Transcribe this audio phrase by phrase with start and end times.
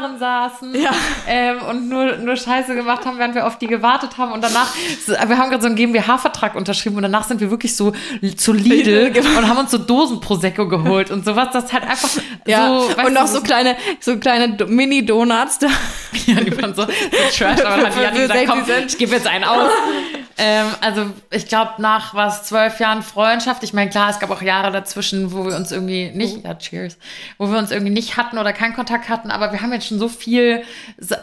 [0.00, 0.90] Haaren saßen Ja.
[1.26, 4.32] ähm, und nur, nur Scheiße gemacht haben, während wir auf die gewartet haben.
[4.32, 4.72] Und danach,
[5.06, 7.92] wir haben gerade so einen GmbH-Vertrag unterschrieben und danach sind wir wirklich so
[8.36, 11.48] zu Lidl Lidl, und haben uns so Dosen Prosecco geholt und sowas.
[11.52, 12.08] Das halt einfach
[12.46, 12.90] Ja, so.
[13.06, 15.68] und noch so kleine, so kleine Do- Mini-Donuts da.
[16.26, 16.88] Ja, die waren so, so
[17.38, 18.90] trash, aber dann hat die gesagt, komm, 60 Cent.
[18.92, 19.70] ich gebe jetzt einen aus.
[20.42, 24.40] ähm, also ich glaube, nach was, zwölf Jahren Freundschaft, ich meine, klar, es gab auch
[24.40, 26.96] Jahre dazwischen, wo wir uns irgendwie nicht, ja, cheers,
[27.36, 29.98] wo wir uns irgendwie nicht hatten oder keinen Kontakt hatten, aber wir haben jetzt schon
[29.98, 30.62] so viel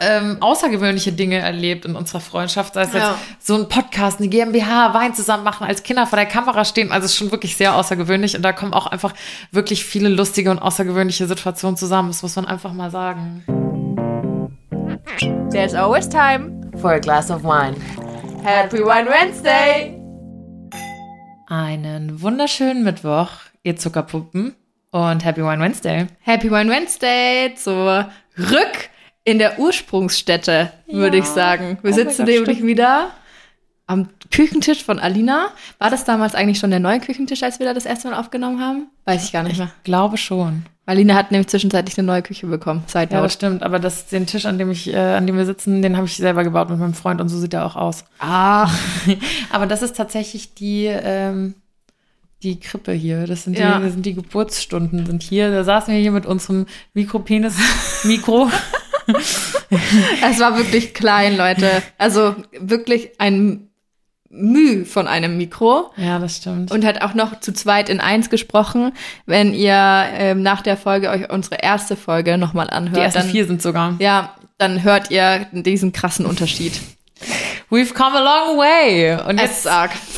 [0.00, 3.16] ähm, außergewöhnliche Dinge erlebt in unserer Freundschaft, sei es Ja.
[3.32, 6.92] jetzt so ein Podcast, eine GmbH, Wein zusammen machen, als Kinder vor der Kamera stehen,
[6.92, 9.12] also es ist schon wirklich sehr außergewöhnlich und da kommen auch einfach
[9.50, 13.44] wirklich viele lustige und außergewöhnliche Situationen zusammen, das muss man einfach mal sagen.
[15.50, 16.70] There's always time.
[16.80, 17.74] For a glass of wine.
[18.50, 19.94] Happy Wine Wednesday.
[21.48, 23.28] Einen wunderschönen Mittwoch,
[23.62, 24.54] ihr Zuckerpuppen.
[24.90, 26.06] Und Happy Wine Wednesday.
[26.20, 28.08] Happy Wine Wednesday zurück
[29.24, 31.22] in der Ursprungsstätte, würde Ja.
[31.24, 31.76] ich sagen.
[31.82, 32.66] Wir Oh sitzen Gott, nämlich stimmt.
[32.70, 33.10] wieder
[33.86, 35.48] am Küchentisch von Alina.
[35.78, 38.62] War das damals eigentlich schon der neue Küchentisch, als wir da das erste Mal aufgenommen
[38.62, 38.86] haben?
[39.04, 39.70] Weiß ich gar nicht mehr.
[39.84, 40.64] Glaube schon.
[40.88, 42.82] Alina hat nämlich zwischenzeitlich eine neue Küche bekommen.
[42.86, 43.62] Side Ja, das stimmt.
[43.62, 46.16] Aber das, den Tisch, an dem, ich, äh, an dem wir sitzen, den habe ich
[46.16, 48.06] selber gebaut mit meinem Freund und so sieht er auch aus.
[48.20, 48.70] Ah,
[49.50, 51.56] Aber das ist tatsächlich die, ähm,
[52.42, 53.26] die Krippe hier.
[53.26, 53.78] Das sind die, Ja.
[53.80, 55.50] das sind die Geburtsstunden sind hier.
[55.50, 56.64] Da saßen wir hier mit unserem
[56.94, 58.50] Mikropenis-Mikro.
[59.10, 61.82] es war wirklich klein, Leute.
[61.98, 63.67] Also wirklich ein
[64.30, 65.90] Müh von einem Mikro.
[65.96, 66.70] ja, das stimmt.
[66.70, 68.92] und hat auch noch zu zweit in eins gesprochen.
[69.26, 73.30] Wenn ihr ähm, nach der Folge euch unsere erste Folge nochmal anhört, die ersten dann,
[73.30, 73.96] vier sind sogar.
[73.98, 76.78] ja, dann hört ihr diesen krassen Unterschied.
[77.70, 79.18] We've come a long way.
[79.28, 79.68] Und jetzt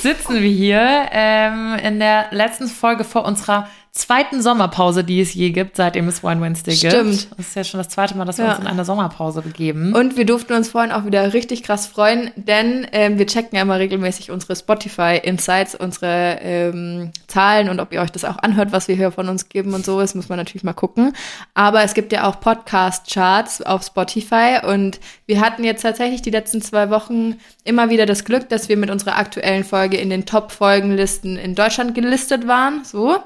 [0.02, 5.50] sitzen wir hier ähm, in der letzten Folge vor unserer zweiten Sommerpause, die es je
[5.50, 6.92] gibt, seitdem es Wine Wednesday gibt.
[6.92, 7.28] Stimmt.
[7.36, 8.52] Das ist ja schon das zweite Mal, dass wir Ja.
[8.52, 9.94] uns in eine Sommerpause begeben.
[9.94, 13.62] Und wir durften uns vorhin auch wieder richtig krass freuen, denn ähm, wir checken ja
[13.62, 18.70] immer regelmäßig unsere Spotify Insights, unsere ähm, Zahlen und ob ihr euch das auch anhört,
[18.70, 19.98] was wir hier von uns geben und so.
[20.00, 21.12] Das muss man natürlich mal gucken.
[21.54, 26.62] Aber es gibt ja auch Podcast-Charts auf Spotify und wir hatten jetzt tatsächlich die letzten
[26.62, 31.36] zwei Wochen immer wieder das Glück, dass wir mit unserer aktuellen Folge in den Top-Folgenlisten
[31.36, 32.84] in Deutschland gelistet waren.
[32.84, 33.18] So.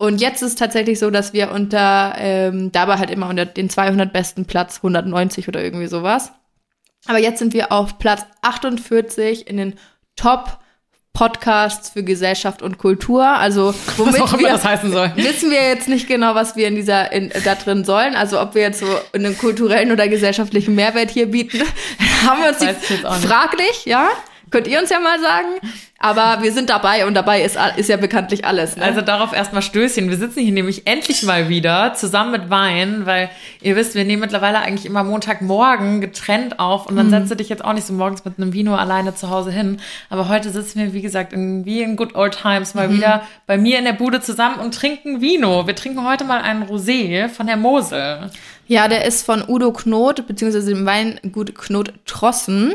[0.00, 3.68] Und jetzt ist es tatsächlich so, dass wir unter, ähm, dabei halt immer unter den
[3.68, 6.32] 200 besten Platz 190 oder irgendwie sowas.
[7.06, 9.74] Aber jetzt sind wir auf Platz 48 in den
[10.16, 10.58] Top
[11.12, 13.26] Podcasts für Gesellschaft und Kultur.
[13.26, 15.12] Also womit was auch immer wir, das heißen soll.
[15.16, 18.14] wissen wir jetzt nicht genau, was wir in dieser in, da drin sollen.
[18.14, 21.60] Also ob wir jetzt so einen kulturellen oder gesellschaftlichen Mehrwert hier bieten,
[22.26, 24.08] haben wir uns die fraglich, ja.
[24.50, 25.48] Könnt ihr uns ja mal sagen.
[26.02, 28.76] Aber wir sind dabei und dabei ist, ist ja bekanntlich alles.
[28.76, 28.82] Ne?
[28.84, 30.08] Also darauf erstmal Stößchen.
[30.08, 33.28] Wir sitzen hier nämlich endlich mal wieder zusammen mit Wein, weil
[33.60, 37.10] ihr wisst, wir nehmen mittlerweile eigentlich immer Montagmorgen getrennt auf und dann Mhm.
[37.10, 39.78] setzt du dich jetzt auch nicht so morgens mit einem Vino alleine zu Hause hin.
[40.08, 42.96] Aber heute sitzen wir, wie gesagt, wie in Good Old Times mal Mhm.
[42.96, 45.66] wieder bei mir in der Bude zusammen und trinken Vino.
[45.66, 48.30] Wir trinken heute mal einen Rosé von der Mosel.
[48.66, 52.72] Ja, der ist von Udo Knot, beziehungsweise dem Weingut Knot Trossen.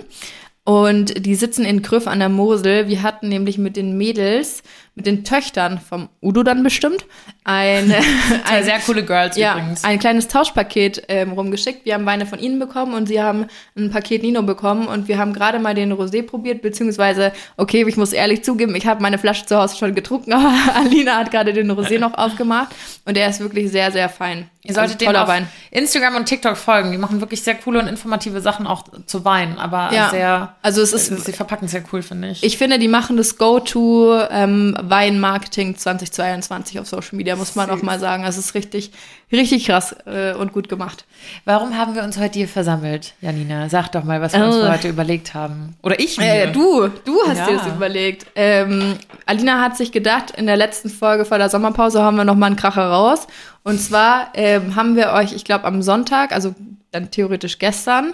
[0.66, 2.88] Und die sitzen in Krüff an der Mosel.
[2.88, 4.64] Wir hatten nämlich mit den Mädels,
[4.96, 7.06] mit den Töchtern vom Udo dann bestimmt,
[7.44, 7.90] ein,
[8.46, 9.84] Zwei ein, sehr coole Girls ja, übrigens.
[9.84, 11.86] ein kleines Tauschpaket ähm, rumgeschickt.
[11.86, 13.46] Wir haben Weine von ihnen bekommen und sie haben
[13.78, 14.88] ein Paket Nino bekommen.
[14.88, 18.88] Und wir haben gerade mal den Rosé probiert, beziehungsweise, okay, ich muss ehrlich zugeben, ich
[18.88, 22.74] habe meine Flasche zu Hause schon getrunken, aber Alina hat gerade den Rosé noch aufgemacht.
[23.04, 24.50] Und der ist wirklich sehr, sehr fein.
[24.64, 25.48] Ihr solltet Also, denen auf Wein.
[25.70, 26.92] Instagram und TikTok folgen.
[26.92, 30.10] Die machen wirklich sehr coole und informative Sachen auch zu Wein, aber Ja.
[30.10, 30.56] sehr.
[30.64, 32.44] Also es ist sie verpacken es sehr cool, finde ich.
[32.44, 37.82] Ich finde, die machen das Go-To ähm, Weinmarketing 2022 auf Social Media, muss man auch
[37.82, 38.24] mal sagen.
[38.26, 38.92] Also es ist richtig,
[39.32, 41.06] richtig krass äh, und gut gemacht.
[41.46, 43.70] Warum haben wir uns heute hier versammelt, Janina?
[43.70, 44.70] Sag doch mal, was wir uns Äh.
[44.70, 45.76] heute überlegt haben.
[45.84, 46.26] Oder ich mir.
[46.26, 47.48] Äh, du, du hast Ja.
[47.48, 48.26] dir das überlegt.
[48.36, 52.36] Ähm, Alina hat sich gedacht, in der letzten Folge vor der Sommerpause haben wir noch
[52.36, 53.28] mal einen Kracher raus.
[53.64, 56.54] Und zwar ähm, haben wir euch, ich glaube, am Sonntag, also
[56.92, 58.14] dann theoretisch gestern,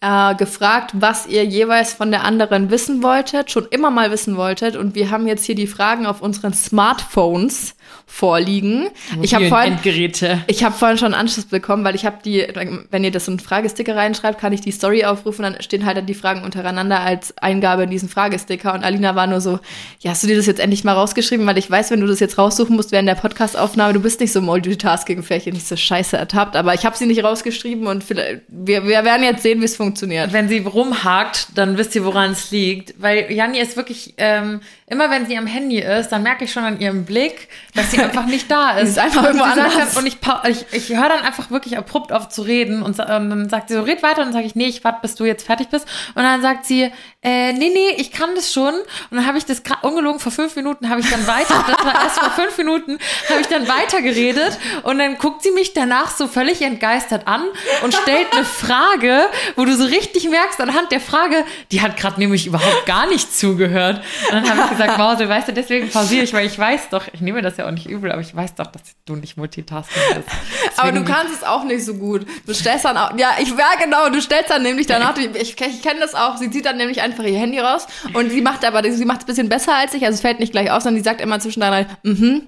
[0.00, 4.76] äh, gefragt, was ihr jeweils von der anderen wissen wolltet, schon immer mal wissen wolltet.
[4.76, 7.74] Und wir haben jetzt hier die Fragen auf unseren Smartphones
[8.06, 8.88] vorliegen.
[9.22, 10.42] Ich habe vorhin, Endgeräte.
[10.46, 12.46] ich habe vorhin schon Anschluss bekommen, weil ich habe die,
[12.90, 16.06] wenn ihr das in Fragesticker reinschreibt, kann ich die Story aufrufen, dann stehen halt dann
[16.06, 18.74] die Fragen untereinander als Eingabe in diesen Fragesticker.
[18.74, 19.60] Und Alina war nur so,
[20.00, 21.46] ja, hast du dir das jetzt endlich mal rausgeschrieben?
[21.46, 24.32] Weil ich weiß, wenn du das jetzt raussuchen musst während der Podcastaufnahme, du bist nicht
[24.32, 26.56] so Multitasking-fähig und nicht so scheiße ertappt.
[26.56, 29.76] Aber ich habe sie nicht rausgeschrieben und vielleicht, wir, wir werden jetzt sehen, wie es
[29.76, 30.32] funktioniert.
[30.32, 32.94] Wenn sie rumhakt, dann wisst ihr, woran es liegt.
[33.00, 36.64] Weil Janni ist wirklich, ähm, immer wenn sie am Handy ist, dann merke ich schon
[36.64, 38.90] an ihrem Blick, dass sie einfach nicht da ist.
[38.90, 39.74] Ist einfach irgendwo anders.
[39.74, 40.18] Dann, und ich,
[40.48, 43.74] ich, ich höre dann einfach wirklich abrupt auf zu reden und ähm, dann sagt sie
[43.74, 45.86] so, red weiter und dann sage ich, nee, ich warte, bis du jetzt fertig bist.
[46.14, 46.90] Und dann sagt sie,
[47.22, 48.74] äh, nee, nee, ich kann das schon.
[48.74, 51.94] Und dann habe ich das ungelogen vor fünf Minuten habe ich dann weiter, das war
[52.02, 52.98] erst vor fünf Minuten,
[53.28, 57.42] habe ich dann weiter geredet und dann guckt sie mich danach so völlig entgeistert an
[57.82, 59.26] und stellt eine Frage,
[59.56, 63.36] wo du so richtig merkst anhand der Frage, die hat gerade nämlich überhaupt gar nicht
[63.36, 64.02] zugehört.
[64.30, 67.04] Und dann habe ich gesagt, Mause, weißt du, deswegen pausiere ich, weil ich weiß doch,
[67.12, 70.02] ich nehme das ja auch nicht übel, aber ich weiß doch, dass du nicht Multitasking
[70.14, 70.28] bist.
[70.76, 72.26] Aber du Deswegen- kannst es auch nicht so gut.
[72.46, 75.60] Du stellst dann auch, ja, ich, ja genau, du stellst dann nämlich danach, ich, ich,
[75.60, 78.64] ich kenne das auch, sie zieht dann nämlich einfach ihr Handy raus und sie macht
[78.64, 80.82] aber, sie macht es ein bisschen besser als ich, also es fällt nicht gleich auf,
[80.82, 82.42] sondern sie sagt immer zwischendurch, mhm,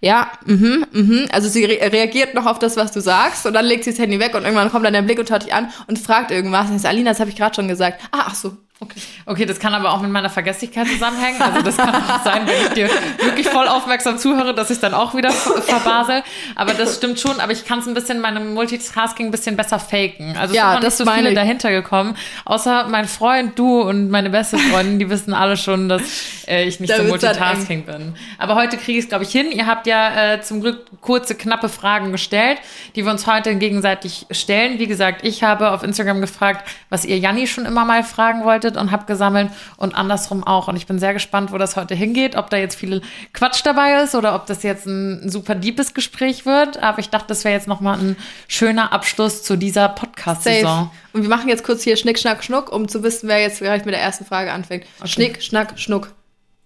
[0.00, 3.64] ja, mhm, mhm, also sie re reagiert noch auf das, was du sagst und dann
[3.64, 5.70] legt sie das Handy weg und irgendwann kommt dann der Blick und schaut dich an
[5.86, 8.02] und fragt irgendwas und sage, Alina, das habe ich gerade schon gesagt.
[8.12, 9.00] Ah, ach so, okay.
[9.26, 11.40] Okay, das kann aber auch mit meiner Vergesslichkeit zusammenhängen.
[11.40, 12.90] Also das kann auch sein, wenn ich dir
[13.22, 16.22] wirklich voll aufmerksam zuhöre, dass ich dann auch wieder ver- verbasel.
[16.54, 17.40] Aber das stimmt schon.
[17.40, 20.36] Aber ich kann es ein bisschen, meinem Multitasking ein bisschen besser faken.
[20.36, 21.34] Also Ja, nicht das so meine viele ich.
[21.36, 22.16] dahinter gekommen.
[22.44, 26.02] Außer mein Freund, du und meine beste Freundin, die wissen alle schon, dass
[26.46, 28.14] äh, ich nicht Da so Multitasking bin.
[28.38, 29.50] Aber heute kriege ich es, glaube ich, hin.
[29.50, 32.58] Ihr habt ja äh, zum Glück kurze, knappe Fragen gestellt,
[32.94, 34.78] die wir uns heute gegenseitig stellen.
[34.78, 38.76] Wie gesagt, ich habe auf Instagram gefragt, was ihr Janni schon immer mal fragen wolltet
[38.80, 40.68] und habe gesammelt und andersrum auch.
[40.68, 43.02] Und ich bin sehr gespannt, wo das heute hingeht, ob da jetzt viel
[43.32, 46.78] Quatsch dabei ist oder ob das jetzt ein super deepes Gespräch wird.
[46.82, 48.16] Aber ich dachte, das wäre jetzt nochmal ein
[48.48, 50.90] schöner Abschluss zu dieser Podcast-Saison.
[51.12, 53.84] Und wir machen jetzt kurz hier Schnick, Schnack, Schnuck, um zu wissen, wer jetzt gleich
[53.84, 54.84] mit der ersten Frage anfängt.
[55.04, 56.12] Schnick, Schnack, Schnuck.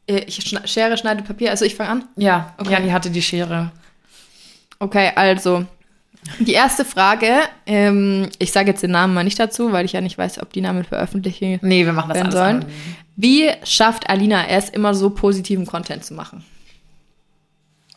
[0.06, 1.50] Äh, Ich schna Schere, schneide Papier.
[1.50, 2.04] Also ich fange an.
[2.16, 2.72] Ja, Okay.
[2.72, 3.72] Janni hatte die Schere.
[4.78, 5.66] Okay, also
[6.38, 10.00] die erste Frage, ähm, ich sage jetzt den Namen mal nicht dazu, weil ich ja
[10.00, 12.64] nicht weiß, ob die Namen veröffentlichen Nee, wir machen das werden sollen.
[13.16, 16.44] Wie schafft Alina es immer so positiven Content zu machen?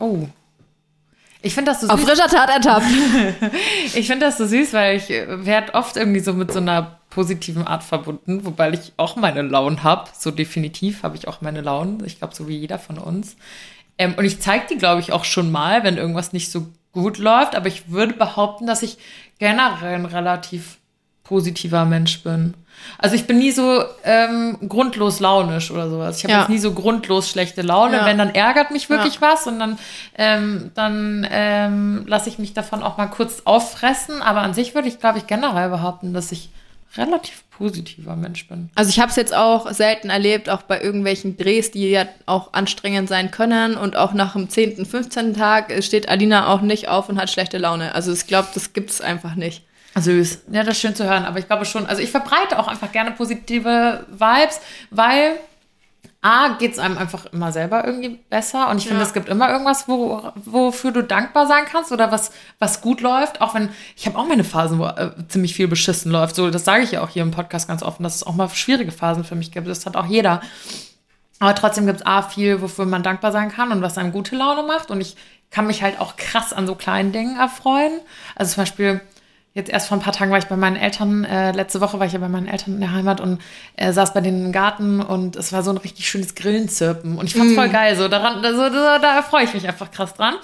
[0.00, 0.26] Oh.
[1.42, 2.08] Ich finde das so Auf süß.
[2.08, 2.86] frischer Tat ertappt.
[3.94, 6.98] Ich finde das so süß, weil ich äh, werde oft irgendwie so mit so einer
[7.10, 10.08] positiven Art verbunden, wobei ich auch meine Launen habe.
[10.16, 12.02] So definitiv habe ich auch meine Launen.
[12.06, 13.36] Ich glaube, so wie jeder von uns.
[13.98, 17.18] Ähm, und ich zeige die, glaube ich, auch schon mal, wenn irgendwas nicht so gut
[17.18, 17.54] läuft.
[17.56, 18.98] Aber ich würde behaupten, dass ich
[19.38, 20.78] generell ein relativ
[21.24, 22.54] positiver Mensch bin.
[22.98, 26.18] Also ich bin nie so ähm, grundlos launisch oder sowas.
[26.18, 26.40] Ich habe Ja.
[26.40, 27.98] jetzt nie so grundlos schlechte Laune.
[27.98, 28.06] Ja.
[28.06, 29.20] Wenn, dann ärgert mich wirklich Ja.
[29.32, 29.78] was und dann,
[30.18, 34.20] ähm, dann ähm, lasse ich mich davon auch mal kurz auffressen.
[34.20, 36.50] Aber an sich würde ich, glaube ich, generell behaupten, dass ich
[36.96, 38.70] relativ positiver Mensch bin.
[38.74, 42.52] Also ich habe es jetzt auch selten erlebt, auch bei irgendwelchen Drehs, die ja auch
[42.52, 43.76] anstrengend sein können.
[43.76, 45.34] Und auch nach dem 10., 15.
[45.34, 47.94] Tag steht Alina auch nicht auf und hat schlechte Laune.
[47.94, 49.64] Also ich glaube, das gibt's einfach nicht.
[49.94, 50.44] Süß.
[50.50, 51.24] Ja, das ist schön zu hören.
[51.24, 54.60] Aber ich glaube schon, also ich verbreite auch einfach gerne positive Vibes,
[54.90, 55.36] weil
[56.24, 58.70] A, geht es einem einfach immer selber irgendwie besser.
[58.70, 59.06] Und ich finde, Ja.
[59.06, 62.30] es gibt immer irgendwas, wo, wofür du dankbar sein kannst oder was,
[62.60, 63.40] was gut läuft.
[63.40, 66.36] Auch wenn, ich habe auch meine Phasen, wo äh, ziemlich viel beschissen läuft.
[66.36, 68.48] So, das sage ich ja auch hier im Podcast ganz offen, dass es auch mal
[68.50, 69.66] schwierige Phasen für mich gibt.
[69.66, 70.40] Das hat auch jeder.
[71.40, 74.36] Aber trotzdem gibt es A, viel, wofür man dankbar sein kann und was einem gute
[74.36, 74.92] Laune macht.
[74.92, 75.16] Und ich
[75.50, 77.98] kann mich halt auch krass an so kleinen Dingen erfreuen.
[78.36, 79.00] Also zum Beispiel,
[79.54, 82.06] jetzt erst vor ein paar Tagen war ich bei meinen Eltern, äh, letzte Woche war
[82.06, 83.40] ich ja bei meinen Eltern in der Heimat und
[83.76, 87.18] äh, saß bei denen im Garten und es war so ein richtig schönes Grillenzirpen.
[87.18, 87.96] Und ich fand's voll geil.
[87.96, 90.34] So, daran, so, da, da erfreue ich mich einfach krass dran.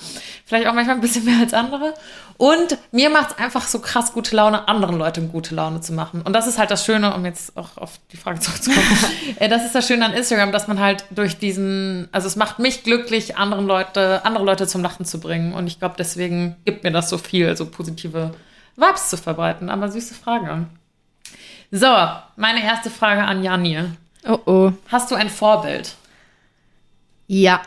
[0.45, 1.95] Vielleicht auch manchmal ein bisschen mehr als andere.
[2.37, 6.23] Und mir macht es einfach so krass gute Laune, anderen Leuten gute Laune zu machen.
[6.23, 8.87] Und das ist halt das Schöne, um jetzt auch auf die Frage zurückzukommen.
[9.41, 12.59] äh, das ist das Schöne an Instagram, dass man halt durch diesen, also es macht
[12.59, 15.55] mich glücklich, anderen Leute, andere Leute zum Lachen zu bringen.
[15.55, 18.33] Und ich glaube, deswegen gibt mir das so viel, so positive
[18.79, 19.69] Vibes zu verbreiten.
[19.69, 20.67] Aber süße Frage.
[21.71, 21.95] So,
[22.37, 23.85] meine erste Frage an Jani.
[24.27, 24.73] Oh oh.
[24.89, 25.97] Hast du ein Vorbild?
[27.27, 27.61] Ja.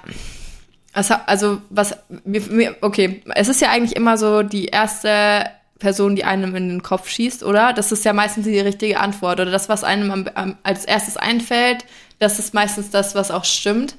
[0.94, 5.46] Also, also was, mir, mir, okay, es ist ja eigentlich immer so die erste
[5.80, 7.74] Person, die einem in den Kopf schießt, oder?
[7.74, 11.18] Das ist ja meistens die richtige Antwort oder das, was einem am, am, als erstes
[11.18, 11.86] einfällt,
[12.20, 13.96] das ist meistens das, was auch stimmt.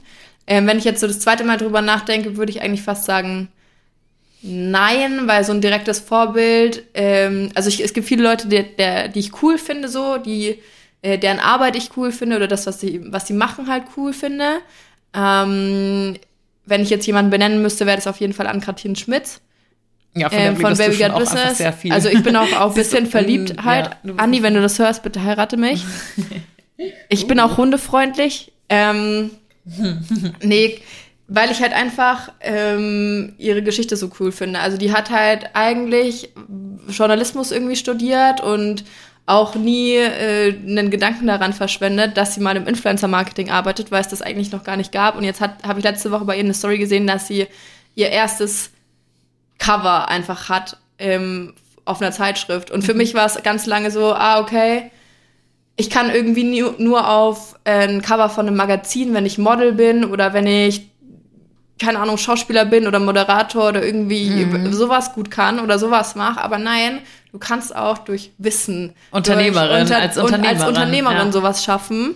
[0.47, 3.49] Ähm, wenn ich jetzt so das zweite Mal drüber nachdenke, würde ich eigentlich fast sagen,
[4.43, 9.09] nein, weil so ein direktes Vorbild, ähm, also ich, es gibt viele Leute, die, der,
[9.09, 10.59] die ich cool finde, so, die,
[11.03, 14.13] äh, deren Arbeit ich cool finde oder das, was sie, was sie machen, halt cool
[14.13, 14.59] finde.
[15.15, 16.17] Ähm,
[16.65, 19.41] wenn ich jetzt jemanden benennen müsste, wäre das auf jeden Fall Ann-Kathrin Schmitz
[20.15, 21.61] Ja, ähm, von Baby Got Business.
[21.91, 23.91] Also ich bin auch, ein bisschen verliebt halt.
[24.05, 25.85] ja, Andi, wenn du das hörst, bitte heirate mich.
[27.09, 28.51] Ich bin auch hundefreundlich.
[28.69, 29.31] Ähm,
[30.43, 30.81] nee,
[31.35, 34.61] weil ich halt einfach ähm, ihre Geschichte so cool finde.
[34.61, 36.31] Also die hat halt eigentlich
[36.89, 38.85] Journalismus irgendwie studiert und
[39.25, 44.09] auch nie äh, einen Gedanken daran verschwendet, dass sie mal im Influencer-Marketing arbeitet, weil es
[44.09, 45.17] das eigentlich noch gar nicht gab.
[45.17, 47.47] Und jetzt habe ich letzte Woche bei ihr eine Story gesehen, dass sie
[47.95, 48.71] ihr erstes
[49.59, 51.55] Cover einfach hat ähm,
[51.87, 52.71] auf einer Zeitschrift.
[52.71, 54.91] Und für mich war es ganz lange so, ah, okay,
[55.77, 60.35] ich kann irgendwie nur auf ein Cover von einem Magazin, wenn ich Model bin oder
[60.35, 60.92] wenn ich,
[61.81, 64.73] keine Ahnung, Schauspieler bin oder Moderator oder irgendwie Mhm.
[64.73, 66.41] sowas gut kann oder sowas mache.
[66.41, 67.01] Aber nein,
[67.33, 68.93] du kannst auch durch Wissen.
[69.11, 71.33] Unternehmerin, durch, als und als Unternehmerin, Unternehmerin ja.
[71.33, 72.15] sowas schaffen.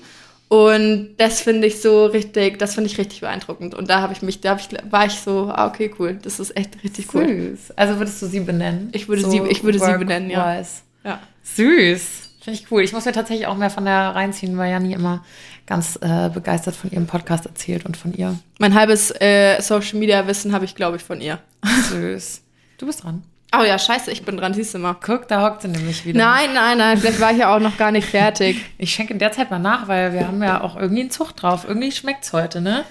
[0.48, 3.74] Und das finde ich so richtig, das finde ich richtig beeindruckend.
[3.74, 6.18] Und da habe ich mich, da hab ich, war ich so, ah, okay, cool.
[6.22, 7.26] Das ist echt richtig cool.
[7.56, 7.72] Süß.
[7.76, 8.90] Also würdest du sie benennen?
[8.92, 10.62] Ich würde sie- ich würde sie benennen, ja.
[11.04, 11.18] Ja.
[11.42, 12.02] Süß.
[12.42, 12.82] Finde ich cool.
[12.82, 15.24] Ich muss mir tatsächlich auch mehr von der reinziehen, weil Janni immer
[15.66, 18.38] ganz äh, begeistert von ihrem Podcast erzählt und von ihr.
[18.58, 21.38] Mein halbes äh, Social Media Wissen habe ich, glaube ich, von ihr.
[21.90, 22.42] Süß.
[22.78, 23.22] Du bist dran.
[23.58, 24.96] Oh ja, scheiße, ich bin dran, siehst du mal.
[25.00, 26.18] Guck, da hockt sie nämlich wieder.
[26.18, 28.64] Nein, nein, nein, vielleicht war ich ja auch noch gar nicht fertig.
[28.78, 31.34] Ich schenke in der Zeit mal nach, weil wir haben ja auch irgendwie einen Zug
[31.34, 31.64] drauf.
[31.66, 32.84] Irgendwie schmeckt's heute, ne?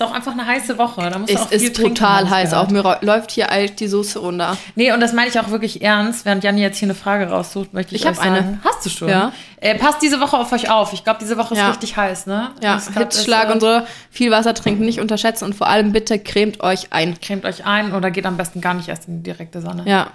[0.00, 1.10] Ist auch einfach eine heiße Woche.
[1.10, 2.54] Da musst du Es auch viel ist trinken, total ich heiß.
[2.54, 4.56] Auch mir läuft hier alt die Soße runter.
[4.74, 6.24] Nee, und das meine ich auch wirklich ernst.
[6.24, 8.30] Während Janni jetzt hier eine Frage raussucht, möchte ich Ich euch sagen.
[8.30, 8.60] eine.
[8.64, 9.10] Hast du schon?
[9.10, 9.32] Ja.
[9.60, 10.94] Äh, passt diese Woche auf euch auf.
[10.94, 11.68] Ich glaube, diese Woche ist Ja.
[11.68, 12.50] richtig heiß, ne?
[12.62, 13.82] Ja, Das grad Hitzschlag ist, und so.
[14.10, 17.20] Viel Wasser trinken, nicht unterschätzen und vor allem bitte cremt euch ein.
[17.20, 19.82] Cremt euch ein oder geht am besten gar nicht erst in die direkte Sonne.
[19.84, 20.06] Ja.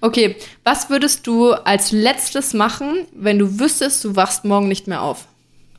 [0.00, 5.02] Okay, was würdest du als letztes machen, wenn du wüsstest, du wachst morgen nicht mehr
[5.02, 5.24] auf?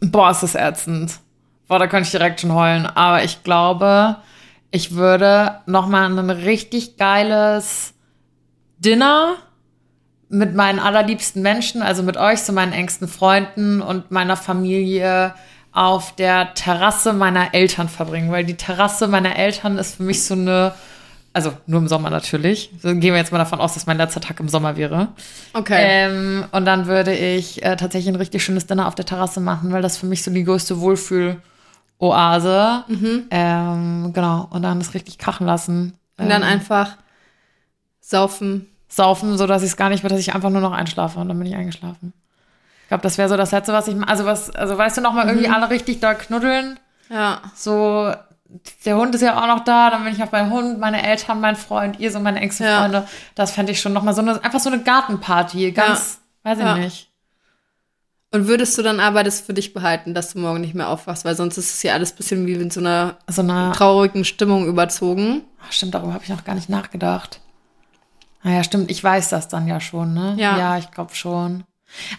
[0.02, 1.14] Boah, ist das ätzend.
[1.68, 2.86] Boah, da könnte ich direkt schon heulen.
[2.86, 4.18] Aber ich glaube,
[4.72, 7.94] ich würde noch mal ein richtig geiles
[8.80, 9.36] Dinner
[10.30, 15.34] mit meinen allerliebsten Menschen, also mit euch, so meinen engsten Freunden und meiner Familie
[15.72, 20.34] auf der Terrasse meiner Eltern verbringen, weil die Terrasse meiner Eltern ist für mich so
[20.34, 20.74] eine,
[21.34, 22.72] also nur im Sommer natürlich.
[22.82, 25.10] Gehen wir jetzt mal davon aus, dass mein letzter Tag im Sommer wäre.
[25.54, 25.78] Okay.
[25.80, 29.72] Ähm, und dann würde ich äh, tatsächlich ein richtig schönes Dinner auf der Terrasse machen,
[29.72, 30.82] weil das für mich so die größte
[32.00, 32.84] Wohlfühl-Oase.
[33.32, 34.48] Ähm, genau.
[34.52, 35.94] Und dann das richtig krachen lassen.
[36.18, 36.96] und dann Ähm, einfach
[38.02, 38.68] saufen.
[38.90, 41.28] saufen, so dass ich es gar nicht will, dass ich einfach nur noch einschlafe und
[41.28, 42.14] dann bin ich eingeschlafen.
[42.84, 45.12] Ich glaube, das wäre so das Letzte, was ich also was, also weißt du noch
[45.14, 46.80] mal irgendwie alle richtig doll knuddeln.
[47.10, 47.42] Ja.
[47.54, 48.14] So,
[48.86, 51.42] der Hund ist ja auch noch da, dann bin ich auf meinen Hund, meine Eltern,
[51.42, 52.80] mein Freund, ihr so meine engsten Ja.
[52.80, 53.06] Freunde.
[53.36, 56.64] Das fände ich schon noch mal so eine, einfach so eine Gartenparty, ganz, weiß ich
[56.64, 56.76] Ja.
[56.78, 57.07] nicht.
[58.38, 61.26] Und würdest du dann aber das für dich behalten, dass du morgen nicht mehr aufwachst?
[61.26, 64.26] Weil sonst ist es ja alles ein bisschen wie in so einer So eine traurigen
[64.26, 65.42] Stimmung überzogen.
[65.66, 67.40] Ach, stimmt, darüber habe ich noch gar nicht nachgedacht.
[68.44, 70.36] Naja, stimmt, ich weiß das dann ja schon, ne?
[70.38, 70.56] Ja.
[70.56, 71.64] Ja, ich glaube schon.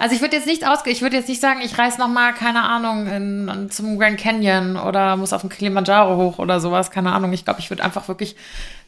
[0.00, 2.32] Also ich würde jetzt nicht ausge, ich würde jetzt nicht sagen, ich reise noch mal,
[2.32, 7.12] keine Ahnung, in, zum Grand Canyon oder muss auf den Kilimanjaro hoch oder sowas, keine
[7.12, 7.32] Ahnung.
[7.32, 8.34] Ich glaube, ich würde einfach wirklich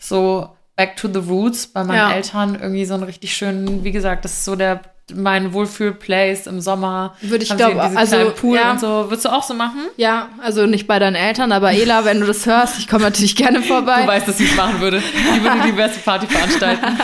[0.00, 2.10] so back to the roots bei meinen Ja.
[2.10, 4.80] Eltern irgendwie so einen richtig schönen, wie gesagt, das ist so der
[5.14, 7.16] mein Wohlfühl-Place im Sommer.
[7.20, 8.72] Würde ich diese also, Pool ja.
[8.72, 8.86] und so.
[9.08, 9.80] Würdest du auch so machen?
[9.96, 13.36] Ja, also nicht bei deinen Eltern, aber Ela, wenn du das hörst, ich komme natürlich
[13.36, 14.02] gerne vorbei.
[14.02, 15.00] Du weißt, dass ich es machen würde.
[15.00, 16.86] Die würde die beste Party veranstalten.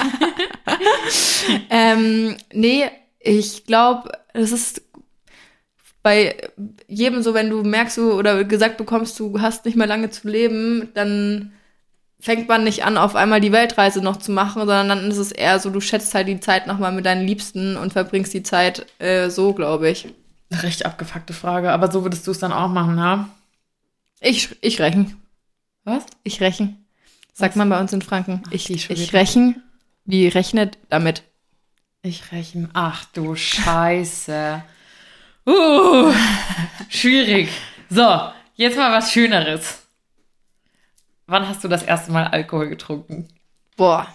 [1.71, 2.87] Ähm, nee,
[3.21, 4.83] ich glaube, es ist
[6.03, 6.37] bei
[6.87, 10.29] jedem so, wenn du merkst du oder gesagt bekommst, du hast nicht mehr lange zu
[10.29, 11.53] leben, dann
[12.27, 15.31] fängt man nicht an, auf einmal die Weltreise noch zu machen, sondern dann ist es
[15.31, 18.85] eher so, du schätzt halt die Zeit nochmal mit deinen Liebsten und verbringst die Zeit
[18.99, 20.09] äh, so, glaube ich.
[20.53, 23.29] Recht abgefuckte Frage, aber so würdest du es dann auch machen, ha?
[24.21, 25.23] Ich, ich rechen.
[25.85, 26.05] Was?
[26.25, 26.85] Ich rechen.
[27.33, 27.59] Sagt Was?
[27.59, 28.43] man bei uns in Franken.
[28.49, 29.63] Ach, Ich, ich rechen.
[30.05, 31.23] Wie rechnet damit?
[32.03, 32.71] Ich rechne.
[32.73, 34.65] Ach du Scheiße.
[35.47, 36.13] Uh,
[36.89, 37.51] schwierig.
[37.89, 39.86] So, jetzt mal was Schöneres.
[41.27, 43.29] Wann hast du das erste Mal Alkohol getrunken?
[43.77, 44.07] Boah.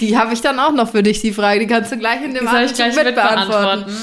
[0.00, 1.60] Die habe ich dann auch noch für dich, die Frage.
[1.60, 3.84] Die kannst du gleich in dem Atemzug mit mitbeantworten.
[3.84, 3.96] beantworten?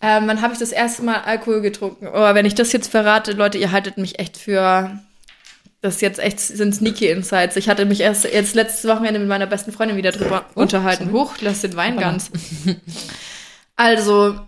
[0.00, 2.08] Ähm, wann habe ich das erste Mal Alkohol getrunken?
[2.12, 4.98] Oh, wenn ich das jetzt verrate, Leute, ihr haltet mich echt für.
[5.80, 7.56] Das jetzt echt sind sneaky Insights.
[7.56, 11.10] Ich hatte mich erst jetzt letztes Wochenende mit meiner besten Freundin wieder drüber Oh, unterhalten.
[11.10, 11.18] sorry.
[11.18, 12.30] Huch, lass den Wein ganz.
[13.76, 14.38] Also,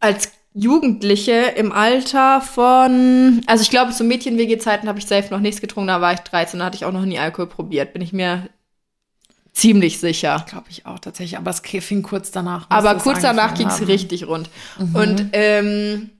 [0.00, 5.60] als Jugendliche im Alter von, also ich glaube, zu Mädchen-WG-Zeiten habe ich safe noch nichts
[5.60, 8.12] getrunken, da war ich 13, da hatte ich auch noch nie Alkohol probiert, bin ich
[8.12, 8.48] mir
[9.52, 10.44] ziemlich sicher.
[10.48, 12.66] Glaube ich auch tatsächlich, aber es fing kurz danach.
[12.68, 13.86] Aber kurz danach ging es haben.
[13.86, 14.50] richtig rund.
[14.94, 16.10] Und ähm,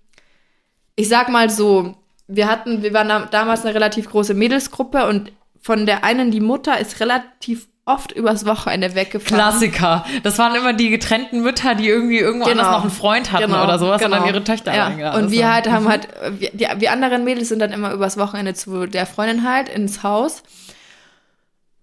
[0.94, 1.96] ich sag mal so,
[2.28, 6.40] wir hatten, wir waren da, damals eine relativ große Mädelsgruppe und von der einen, die
[6.40, 9.36] Mutter, ist relativ oft übers Wochenende weggefahren.
[9.36, 10.04] Klassiker.
[10.22, 12.60] Das waren immer die getrennten Mütter, die irgendwie irgendwo Genau.
[12.62, 14.18] anders noch einen Freund hatten Genau, oder sowas und genau.
[14.24, 14.86] dann ihre Töchter ja.
[14.86, 18.16] eingeladen Und wir halt haben halt, wir, die, wir anderen Mädels sind dann immer übers
[18.18, 20.42] Wochenende zu der Freundin halt ins Haus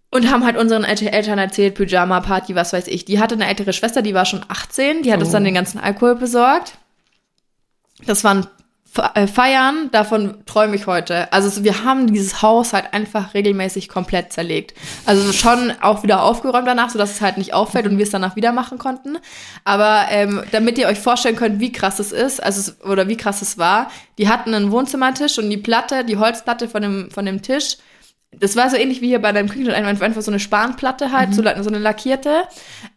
[0.09, 3.05] und haben halt unseren El Eltern erzählt, Pyjama-Party, was weiß ich.
[3.05, 5.33] Die hatte eine ältere Schwester, die war schon 18, die hat uns Oh.
[5.33, 6.77] dann den ganzen Alkohol besorgt.
[8.05, 8.47] Das waren
[9.33, 11.31] Feiern, davon träume ich heute.
[11.31, 14.73] Also so, wir haben dieses Haus halt einfach regelmäßig komplett zerlegt.
[15.05, 18.35] Also schon auch wieder aufgeräumt danach, sodass es halt nicht auffällt und wir es danach
[18.35, 19.17] wieder machen konnten.
[19.63, 23.41] Aber ähm, damit ihr euch vorstellen könnt, wie krass es ist, also oder wie krass
[23.41, 27.41] es war, die hatten einen Wohnzimmertisch und die Platte, die Holzplatte von dem, von dem
[27.41, 27.77] Tisch,
[28.31, 31.41] das war so ähnlich wie hier bei deinem Küchen, einfach, so eine Spanplatte halt, so,
[31.41, 32.43] la- so eine lackierte.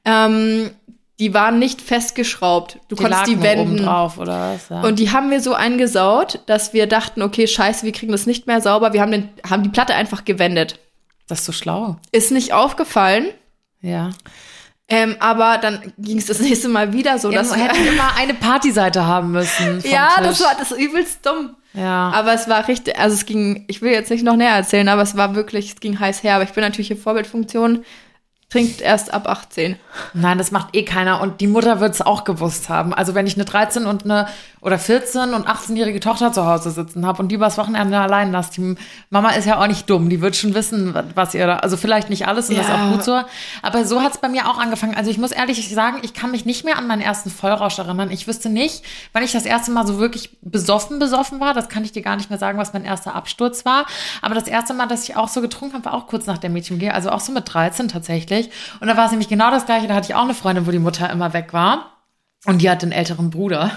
[0.04, 0.70] Ähm,
[1.20, 2.78] die waren nicht festgeschraubt.
[2.88, 3.74] Du Die konntest die wenden.
[3.74, 4.68] oben drauf oder was?
[4.70, 4.80] Ja.
[4.80, 8.46] Und die haben wir so eingesaut, dass wir dachten, okay, scheiße, wir kriegen das nicht
[8.48, 8.92] mehr sauber.
[8.92, 10.80] Wir haben, den, haben die Platte einfach gewendet.
[11.28, 11.96] das ist so schlau.
[12.10, 13.26] Ist nicht aufgefallen,
[13.82, 14.10] Ja.
[14.88, 18.16] ähm, aber dann ging es das nächste Mal wieder so, Ja, dass wir hätten immer
[18.18, 19.80] eine Partyseite haben müssen.
[19.84, 20.24] Ja, Tisch.
[20.26, 21.54] das war das übelst dumm.
[21.74, 22.10] Ja.
[22.12, 25.02] Aber es war richtig, also es ging, ich will jetzt nicht noch näher erzählen, aber
[25.02, 26.34] es war wirklich, es ging heiß her.
[26.34, 27.84] Aber ich bin natürlich in Vorbildfunktion,
[28.50, 29.76] trinkt erst ab 18.
[30.12, 31.20] Nein, das macht eh keiner.
[31.20, 32.92] Und die Mutter wird es auch gewusst haben.
[32.92, 34.26] Also wenn ich eine 13 und eine
[34.60, 38.56] oder 14 und 18-jährige Tochter zu Hause sitzen habe und die übers Wochenende allein lasst,
[38.56, 38.74] die
[39.08, 40.10] Mama ist ja auch nicht dumm.
[40.10, 42.86] Die wird schon wissen, was ihr da, also vielleicht nicht alles und das ist Ja.
[42.88, 43.20] auch gut so.
[43.62, 44.96] Aber so hat es bei mir auch angefangen.
[44.96, 48.10] Also ich muss ehrlich sagen, ich kann mich nicht mehr an meinen ersten Vollrausch erinnern.
[48.10, 51.54] Ich wüsste nicht, wann ich das erste Mal so wirklich besoffen, besoffen war.
[51.54, 53.86] Das kann ich dir gar nicht mehr sagen, was mein erster Absturz war.
[54.22, 56.50] Aber das erste Mal, dass ich auch so getrunken habe, war auch kurz nach der
[56.50, 56.92] Mädchengehe.
[56.92, 58.39] Also auch so mit 13 tatsächlich.
[58.80, 59.88] Und da war es nämlich genau das Gleiche.
[59.88, 61.90] Da hatte ich auch eine Freundin, wo die Mutter immer weg war.
[62.46, 63.70] Und die hat einen älteren Bruder.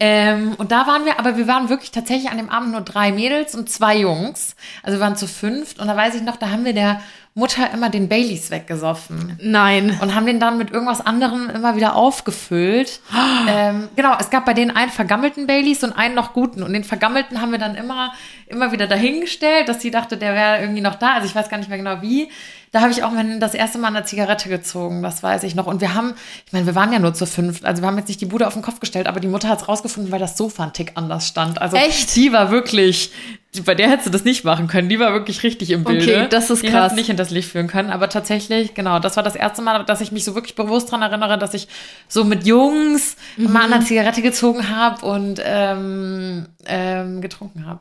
[0.00, 3.12] Ähm, und da waren wir, aber wir waren wirklich tatsächlich an dem Abend nur drei
[3.12, 4.56] Mädels und zwei Jungs.
[4.82, 5.78] Also wir waren zu fünft.
[5.78, 7.00] Und da weiß ich noch, da haben wir der
[7.34, 9.38] Mutter immer den Baileys weggesoffen.
[9.40, 9.96] Nein.
[10.02, 13.00] Und haben den dann mit irgendwas anderem immer wieder aufgefüllt.
[13.48, 16.64] ähm, genau, es gab bei denen einen vergammelten Baileys und einen noch guten.
[16.64, 18.12] Und den vergammelten haben wir dann immer,
[18.48, 21.14] immer wieder dahingestellt, dass sie dachte, der wäre irgendwie noch da.
[21.14, 22.30] Also ich weiß gar nicht mehr genau wie.
[22.72, 25.66] Da habe ich auch mein, das erste Mal eine Zigarette gezogen, das weiß ich noch.
[25.66, 26.14] Und wir haben,
[26.46, 27.66] ich meine, wir waren ja nur zu fünft.
[27.66, 29.60] Also wir haben jetzt nicht die Bude auf den Kopf gestellt, aber die Mutter hat
[29.60, 31.60] es rausgefunden, weil das Sofa ein Tick anders stand.
[31.60, 32.16] Also Echt?
[32.16, 33.12] die war wirklich,
[33.54, 34.88] die- bei der hättest du das nicht machen können.
[34.88, 36.02] Die war wirklich richtig im Bilde.
[36.20, 36.84] Okay, das ist die krass.
[36.84, 37.90] hat's nicht hinters Licht führen können.
[37.90, 41.02] Aber tatsächlich, genau, das war das erste Mal, dass ich mich so wirklich bewusst daran
[41.02, 41.68] erinnere, dass ich
[42.08, 43.52] so mit Jungs Mhm.
[43.52, 47.80] mal eine Zigarette gezogen habe und ähm, ähm, getrunken habe.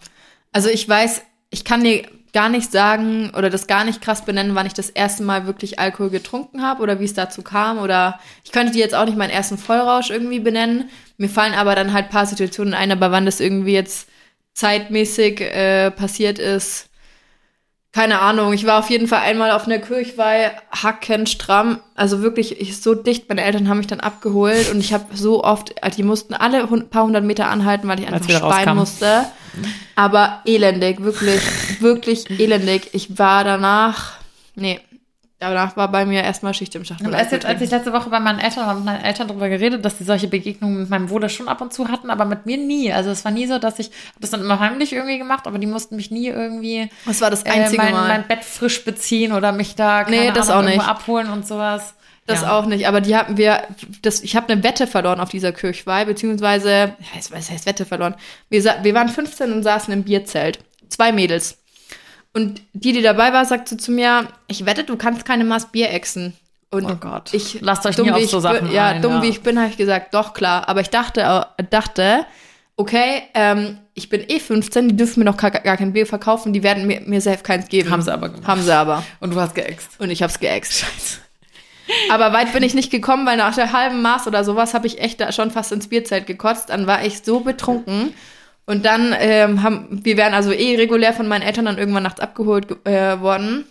[0.51, 4.56] Also ich weiß, ich kann dir gar nicht sagen oder das gar nicht krass benennen,
[4.56, 7.78] wann ich das erste Mal wirklich Alkohol getrunken habe oder wie es dazu kam.
[7.80, 10.89] Oder ich könnte dir jetzt auch nicht meinen ersten Vollrausch irgendwie benennen.
[11.17, 14.08] Mir fallen aber dann halt paar Situationen ein, aber wann das irgendwie jetzt
[14.54, 16.89] zeitmäßig äh, passiert ist,
[17.93, 18.54] keine Ahnung.
[18.54, 21.80] Ich war auf jeden Fall einmal auf einer Kirchweih, hackenstramm.
[21.93, 23.27] Also wirklich, ich so dicht.
[23.27, 26.69] Meine Eltern haben mich dann abgeholt und ich habe so oft, also die mussten alle
[26.69, 28.77] hun paar hundert Meter anhalten, weil ich einfach speien rauskamen.
[28.77, 29.25] musste.
[29.95, 31.41] Aber elendig, wirklich,
[31.82, 32.89] wirklich elendig.
[32.93, 34.13] Ich war danach,
[34.56, 34.80] nee,
[35.41, 37.01] danach war bei mir erstmal Schicht im Schacht.
[37.01, 39.49] Und als, jetzt, als ich letzte Woche bei meinen Eltern war, mit meinen Eltern darüber
[39.49, 42.45] geredet, dass sie solche Begegnungen mit meinem Bruder schon ab und zu hatten, aber mit
[42.45, 42.93] mir nie.
[42.93, 45.58] Also es war nie so, dass ich hab das dann immer heimlich irgendwie gemacht, aber
[45.58, 48.08] die mussten mich nie irgendwie das war das äh, einzige mein, Mal.
[48.08, 50.75] mein Bett frisch beziehen oder mich da keine Nee, das Ahnung, auch nicht.
[50.75, 51.95] irgendwo abholen und sowas.
[52.27, 52.58] Das ja.
[52.58, 53.63] auch nicht, aber die hatten wir,
[54.04, 56.93] das, ich habe eine Wette verloren auf dieser Kirchweih, beziehungsweise,
[57.32, 58.13] was heißt, Wette verloren?
[58.49, 60.60] Wir, wir waren 15 und saßen im Bierzelt.
[60.88, 61.58] Zwei Mädels.
[62.34, 65.91] Und die, die dabei war, sagte zu mir, ich wette, du kannst keine Maß Bier
[65.91, 66.34] exen.
[66.70, 67.34] Und Oh Gott.
[67.34, 69.22] ich, Lasst euch dumm nie wie auf ich so Sachen bin, Ja, ein, dumm ja.
[69.24, 70.70] wie ich bin, habe ich gesagt, doch, klar.
[70.70, 71.22] Aber ich dachte,
[71.58, 72.26] äh, dachte
[72.78, 76.54] okay, ähm, ich bin eh 15, die dürfen mir noch gar, gar kein Bier verkaufen,
[76.54, 77.89] die werden mir, mir selbst keins geben.
[77.89, 78.48] Haben sie aber gemacht.
[78.48, 79.04] Haben sie aber.
[79.20, 79.89] Und du hast geäxt.
[80.00, 80.86] Und ich hab's geäxt.
[82.10, 85.00] Aber weit bin ich nicht gekommen, weil nach der halben Maß oder sowas habe ich
[85.02, 86.70] echt da schon fast ins Bierzelt gekotzt.
[86.70, 88.13] Dann war ich so betrunken.
[88.71, 92.19] Und dann ähm, haben, wir wären also eh regulär von meinen Eltern dann irgendwann nachts
[92.21, 93.65] abgeholt ge- äh, worden.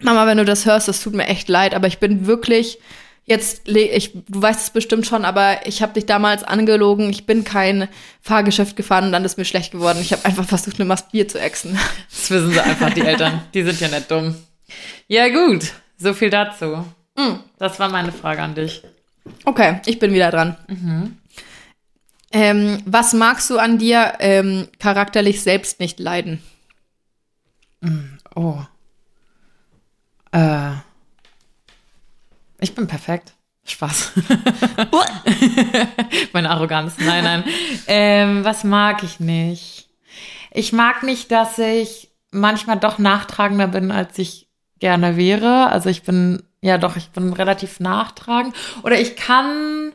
[0.00, 2.78] Mama, wenn du das hörst, das tut mir echt leid, aber ich bin wirklich
[3.24, 7.10] jetzt, le- ich, du weißt es bestimmt schon, aber ich habe dich damals angelogen.
[7.10, 7.88] Ich bin kein
[8.22, 9.98] Fahrgeschäft gefahren und dann ist mir schlecht geworden.
[10.00, 11.78] Ich habe einfach versucht, eine Maß Bier zu exen.
[12.10, 13.42] Das wissen sie einfach, die Eltern.
[13.52, 14.34] Die sind ja nicht dumm.
[15.08, 15.72] Ja, gut.
[15.98, 16.84] So viel dazu.
[17.16, 17.40] Mm.
[17.58, 18.82] Das war meine Frage an dich.
[19.44, 20.56] Okay, ich bin wieder dran.
[22.30, 26.42] Ähm, was magst du an dir ähm, charakterlich selbst nicht leiden?
[28.34, 28.60] Oh.
[30.32, 30.72] Äh.
[32.60, 33.32] Ich bin perfekt.
[33.64, 34.12] Spaß.
[36.32, 36.96] Meine Arroganz.
[36.98, 37.44] Nein, nein.
[37.86, 39.88] Ähm, was mag ich nicht?
[40.50, 45.68] Ich mag nicht, dass ich manchmal doch nachtragender bin, als ich gerne wäre.
[45.68, 48.54] Also ich bin, ja doch, ich bin relativ nachtragend.
[48.82, 49.92] Oder ich kann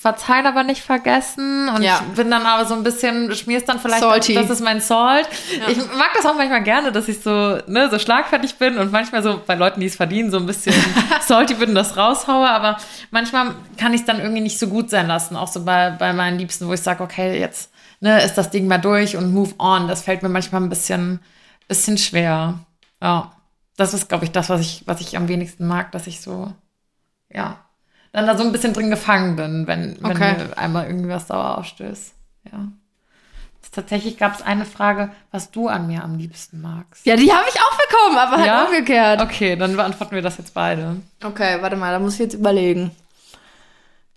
[0.00, 1.68] verzeihen, aber nicht vergessen.
[1.68, 2.00] Und Ja.
[2.08, 4.34] ich bin dann aber so ein bisschen, schmierst dann vielleicht, Salty.
[4.34, 5.28] das ist mein Salt.
[5.66, 9.24] Ich mag das auch manchmal gerne, dass ich so, ne, so schlagfertig bin und manchmal
[9.24, 10.72] so bei Leuten, die es verdienen, so ein bisschen
[11.26, 12.48] salty bin und das raushaue.
[12.48, 12.76] Aber
[13.10, 15.34] manchmal kann ich es dann irgendwie nicht so gut sein lassen.
[15.36, 18.68] Auch so bei, bei meinen Liebsten, wo ich sage, okay, jetzt ne, ist das Ding
[18.68, 19.88] mal durch und move on.
[19.88, 21.18] Das fällt mir manchmal ein bisschen,
[21.66, 22.60] bisschen schwer.
[23.02, 23.32] Ja.
[23.76, 26.52] Das ist, glaube ich, das, was ich, was ich am wenigsten mag, dass ich so,
[27.32, 27.58] ja,
[28.12, 30.34] dann da so ein bisschen drin gefangen bin, wenn, wenn Okay.
[30.38, 32.12] mir einmal irgendwie was sauer aufstößt.
[32.52, 32.68] Ja.
[33.70, 37.04] Tatsächlich gab es eine Frage, was du an mir am liebsten magst.
[37.06, 38.64] Ja, die habe ich auch bekommen, aber halt Ja?
[38.64, 39.20] umgekehrt.
[39.20, 40.96] Okay, dann beantworten wir das jetzt beide.
[41.22, 42.90] Okay, warte mal, da muss ich jetzt überlegen.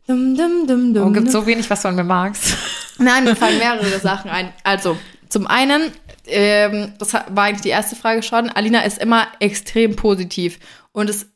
[0.08, 2.56] Dum, dum, dum, dum, Oh, gibt so wenig, was du an mir magst.
[2.98, 4.52] Nein, mir fallen mehrere Sachen ein.
[4.64, 4.98] Also,
[5.30, 5.92] zum einen,
[6.28, 10.60] ähm, das war eigentlich die erste Frage schon, Alina ist immer extrem positiv.
[10.92, 11.28] Und es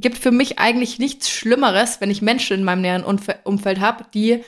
[0.00, 4.04] gibt für mich eigentlich nichts Schlimmeres, wenn ich Menschen in meinem näheren Umf Umfeld habe,
[4.14, 4.42] die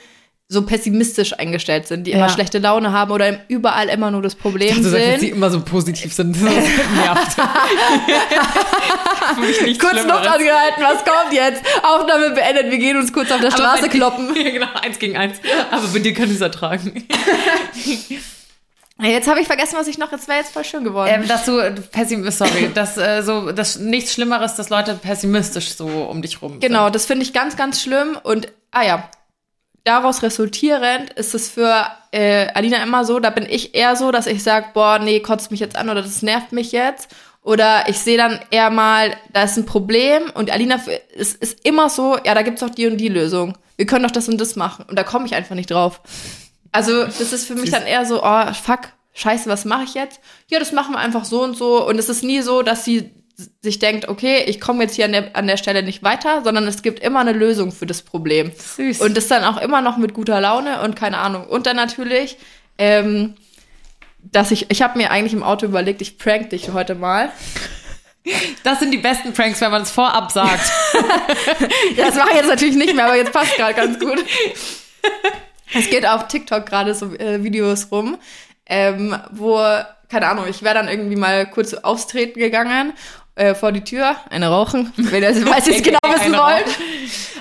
[0.49, 2.29] so pessimistisch eingestellt sind, die immer Ja.
[2.29, 5.35] schlechte Laune haben oder überall immer nur das Problem Du sagst, dass sie sind.
[5.37, 6.35] immer so positiv sind.
[6.35, 7.37] Das nervt.
[9.79, 10.05] Kurz Schlimmeres.
[10.05, 11.61] Luft angehalten, was kommt jetzt?
[11.81, 14.35] Aufnahme beendet, wir gehen uns kurz auf der Straße kloppen.
[14.43, 15.37] Ja, genau, eins gegen eins.
[15.71, 17.03] Aber bei dir kann ich es ertragen.
[19.03, 21.11] Ja, Jetzt habe ich vergessen, was ich noch, jetzt wäre jetzt voll schön geworden.
[21.13, 21.59] Ähm, dass du
[21.91, 26.59] pessimistisch, sorry, dass äh, so, dass nichts Schlimmeres, dass Leute pessimistisch so um dich rum
[26.61, 28.17] Genau, das finde ich ganz, ganz schlimm.
[28.23, 29.09] Und, ah ja,
[29.83, 34.25] daraus resultierend ist es für äh, Alina immer so, da bin ich eher so, dass
[34.25, 37.09] ich sage, boah, nee, kotzt mich jetzt an oder das nervt mich jetzt.
[37.41, 40.79] Oder ich sehe dann eher mal, da ist ein Problem und Alina,
[41.13, 43.57] es ist immer so, ja, da gibt's doch die und die Lösung.
[43.75, 44.85] Wir können doch das und das machen.
[44.87, 45.99] Und da komme ich einfach nicht drauf.
[46.73, 50.19] Also, das ist für mich dann eher so, oh, fuck, scheiße, was mache ich jetzt?
[50.49, 51.87] Ja, das machen wir einfach so und so.
[51.87, 53.11] Und es ist nie so, dass sie
[53.61, 56.67] sich denkt, okay, ich komme jetzt hier an der, an der Stelle nicht weiter, sondern
[56.67, 58.51] es gibt immer eine Lösung für das Problem.
[58.55, 59.01] Süß.
[59.01, 61.45] Und das dann auch immer noch mit guter Laune und keine Ahnung.
[61.45, 62.37] Und dann natürlich,
[62.77, 63.35] ähm,
[64.19, 67.31] dass ich, ich habe mir eigentlich im Auto überlegt, ich prank dich heute mal.
[68.63, 70.71] das sind die besten Pranks, wenn man es vorab sagt.
[71.95, 74.23] Ja, das mache ich jetzt natürlich nicht mehr, aber jetzt passt gerade ganz gut.
[75.73, 78.17] Es geht auf TikTok gerade so äh, Videos rum,
[78.65, 79.57] ähm, wo,
[80.09, 82.93] keine Ahnung, ich wäre dann irgendwie mal kurz austreten gegangen
[83.35, 86.65] äh, vor die Tür, eine rauchen, wenn ihr weiß jetzt genau wissen wollt.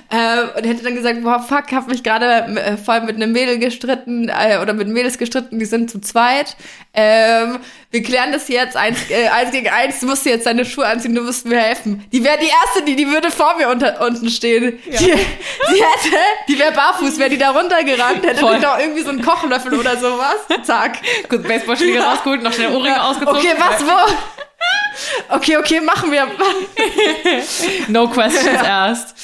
[0.08, 2.26] Äh, und hätte dann gesagt, boah, fuck, hab mich gerade
[2.60, 6.56] äh, voll mit einem Mädel gestritten äh, oder mit Mädels gestritten, die sind zu zweit.
[6.92, 7.58] Ähm,
[7.90, 10.86] wir klären das jetzt eins, äh, eins gegen eins, du musst dir jetzt deine Schuhe
[10.86, 12.04] anziehen, du musst mir helfen.
[12.12, 14.78] Die wäre die erste, die, die würde vor mir unter, unten stehen.
[14.84, 16.16] Die, die hätte,
[16.48, 18.60] die wäre barfuß, wäre die da runtergerannt, hätte Voll.
[18.60, 20.36] doch irgendwie so einen Kochlöffel oder sowas.
[20.62, 20.98] Zack.
[21.28, 23.38] Gut, Baseballschläger rausgeholt, noch schnell Ohrringe ausgezogen.
[23.38, 24.12] Okay, was, wo?
[25.28, 26.26] Okay, okay, machen wir.
[27.88, 29.14] No questions asked.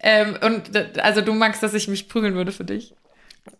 [0.00, 2.92] Ähm, und also du magst, dass ich mich prügeln würde für dich?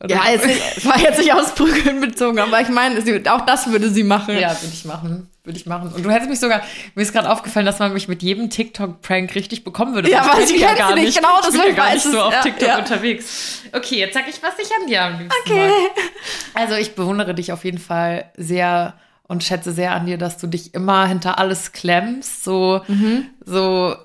[0.03, 0.15] Oder?
[0.15, 3.47] Ja, jetzt, nicht- es war jetzt nicht aus Prügeln bezogen, aber ich meine, sie- auch
[3.47, 4.39] das würde sie machen.
[4.39, 5.29] Ja, würde ich machen.
[5.45, 5.93] Würde ich machen.
[5.93, 6.63] Und du hättest mich sogar,
[6.95, 10.09] mir ist gerade aufgefallen, dass man mich mit jedem TikTok-Prank richtig bekommen würde.
[10.09, 12.33] Ja, Ich weil sie ja gar nicht, genau, ich bin ja gar nicht so auf
[12.33, 12.79] ja, TikTok ja.
[12.79, 13.63] unterwegs.
[13.73, 15.69] Okay, jetzt sag ich, was ich an dir am liebsten Okay.
[15.69, 16.05] mag.
[16.55, 18.95] Also ich bewundere dich auf jeden Fall sehr
[19.33, 22.45] und schätze sehr an dir, dass du dich immer hinter alles klemmst.
[22.45, 23.27] So, Mhm.
[23.45, 23.97] so,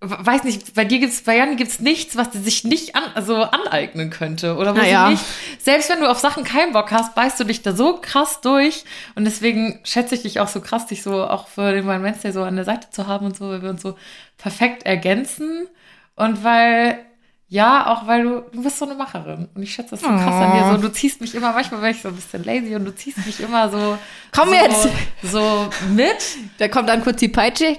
[0.00, 3.36] weiß nicht, bei dir gibt's, bei Janni gibt's nichts, was sie sich nicht an, also
[3.42, 4.56] aneignen könnte.
[4.56, 5.06] Oder wo Na ja.
[5.06, 5.24] sie nicht,
[5.58, 8.84] selbst wenn du auf Sachen keinen Bock hast, beißt du dich da so krass durch.
[9.16, 12.30] Und deswegen schätze ich dich auch so krass, dich so auch für den One Wednesday
[12.32, 13.96] so an der Seite zu haben und so, weil wir uns so
[14.38, 15.66] perfekt ergänzen.
[16.14, 16.98] Und weil,
[17.48, 19.48] ja, auch weil du, du bist so eine Macherin.
[19.54, 20.72] Und ich schätze das so krass an dir.
[20.72, 23.24] So, du ziehst mich immer, manchmal bin ich so ein bisschen lazy und du ziehst
[23.24, 23.98] mich immer so.
[24.34, 24.88] Komm so, jetzt!
[25.22, 26.16] So mit.
[26.58, 27.76] Da kommt dann kurz die Peitsche.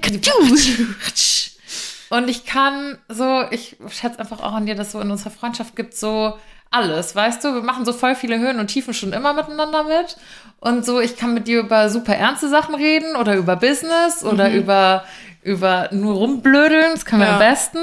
[2.10, 5.76] Und ich kann so, ich schätze einfach auch an dir, dass so in unserer Freundschaft
[5.76, 6.38] gibt so
[6.72, 7.54] alles, weißt du?
[7.54, 10.18] Wir machen so voll viele Höhen und Tiefen schon immer miteinander mit.
[10.60, 14.52] Und so, ich kann mit dir über super ernste Sachen reden oder über Business oder
[14.52, 15.04] über,
[15.44, 16.92] über nur rumblödeln.
[16.94, 17.34] Das können wir Ja.
[17.34, 17.80] am besten.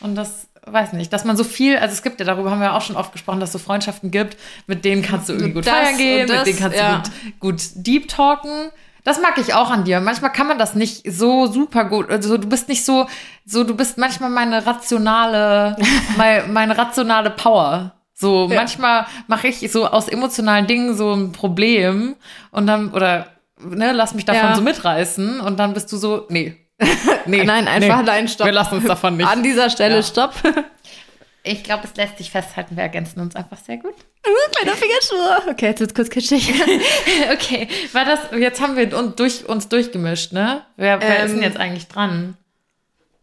[0.00, 2.74] Und das, weiß nicht, dass man so viel, also es gibt ja, darüber haben wir
[2.74, 5.66] auch schon oft gesprochen, dass es so Freundschaften gibt, mit denen kannst du irgendwie gut
[5.66, 6.96] Das feiern gehen, das, mit denen kannst ja.
[6.98, 8.70] du gut gut deep talken.
[9.04, 9.98] Das mag ich auch an dir.
[10.00, 12.08] Manchmal kann man das nicht so super gut.
[12.08, 13.06] Also du bist nicht so,
[13.44, 15.76] so du bist manchmal meine rationale,
[16.16, 17.92] meine, meine rationale Power.
[18.14, 18.54] So Ja.
[18.54, 22.14] manchmal mache ich so aus emotionalen Dingen so ein Problem
[22.52, 23.26] und dann oder
[23.58, 24.54] ne, lass mich davon Ja.
[24.54, 26.56] so mitreißen und dann bist du so, nee.
[27.26, 28.46] Nee, Nein, einfach nee, nein, stopp.
[28.46, 29.28] Wir lassen uns davon nicht.
[29.28, 30.02] An dieser Stelle Ja.
[30.02, 30.34] stopp.
[31.44, 33.94] Ich glaube, es lässt sich festhalten, wir ergänzen uns einfach sehr gut.
[34.56, 35.50] Kleiner Fingerschuh.
[35.50, 36.52] Okay, jetzt wird's kurz kitschig.
[37.32, 40.62] Okay, war das, jetzt haben wir uns, durch, uns durchgemischt, ne?
[40.76, 42.36] Wer, wer ist denn Ähm, jetzt eigentlich dran?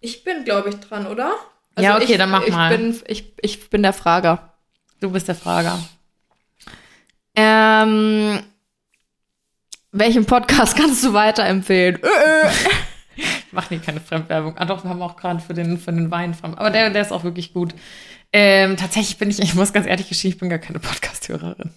[0.01, 1.33] Ich bin, glaube ich, dran, oder?
[1.77, 2.75] Ja, okay, ich, dann mach ich mal.
[2.77, 4.53] Bin, ich, ich bin der Frager.
[4.99, 5.79] Du bist der Frager.
[7.35, 8.43] Ähm,
[9.93, 11.99] welchen Podcast kannst du weiterempfehlen?
[13.51, 13.55] Äh, äh.
[13.55, 14.57] Mach nie keine Fremdwerbung.
[14.57, 16.33] Ah doch, wir haben auch gerade für den, für den Wein.
[16.33, 17.73] Fremd- Aber der, der ist auch wirklich gut.
[18.31, 21.71] Ähm, tatsächlich bin ich, ich muss ganz ehrlich gestehen, ich bin gar keine Podcast-Hörerin.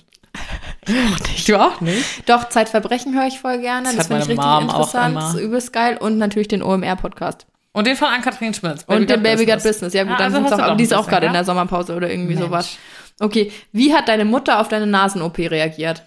[1.47, 2.29] Du auch nicht?
[2.29, 3.85] Doch, Zeitverbrechen höre ich voll gerne.
[3.89, 5.35] Das Das, finde ich richtig Mom auch interessant.
[5.37, 5.97] ist übelst geil.
[5.99, 7.47] Und natürlich den OMR-Podcast.
[7.73, 8.85] Und den von Ann-Kathrin Schmitz.
[8.87, 9.95] Und den Baby Got Business.
[9.95, 11.31] Ja, gut, Ah, dann also hast auch, doch die ist auch gerade ja?
[11.31, 12.45] in der Sommerpause oder irgendwie Mensch.
[12.47, 12.77] sowas.
[13.21, 16.03] Okay, wie hat deine Mutter auf deine Nasen-OP reagiert?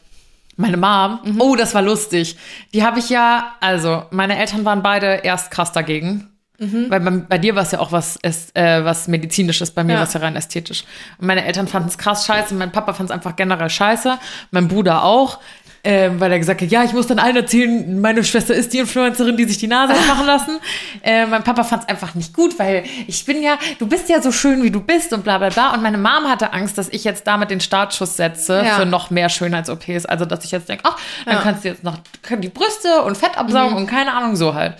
[0.57, 1.19] Meine Mom?
[1.23, 1.41] Mhm.
[1.41, 2.37] Oh, das war lustig.
[2.73, 6.29] Die habe ich ja, also meine Eltern waren beide erst krass dagegen.
[6.57, 6.85] Mhm.
[6.89, 9.93] Weil bei, bei dir war es ja auch was, ist, äh, was medizinisches, bei mir
[9.93, 9.99] Ja.
[9.99, 10.85] war es ja rein ästhetisch.
[11.17, 14.17] Und meine Eltern fanden es krass scheiße, mein Papa fand es einfach generell scheiße,
[14.51, 15.39] mein Bruder auch,
[15.85, 18.79] ähm, weil er gesagt hat, ja, ich muss dann allen erzählen, meine Schwester ist die
[18.79, 20.57] Influencerin, die sich die Nase machen lassen.
[21.03, 24.21] äh, mein Papa fand es einfach nicht gut, weil ich bin ja, du bist ja
[24.21, 25.73] so schön, wie du bist und bla bla bla.
[25.73, 28.75] Und meine Mom hatte Angst, dass ich jetzt damit den Startschuss setze Ja.
[28.77, 30.05] für noch mehr Schönheits-OPs.
[30.07, 31.41] Also, dass ich jetzt denke, ach, dann Ja.
[31.41, 34.73] kannst du jetzt noch können die Brüste und Fett absaugen und keine Ahnung, so halt.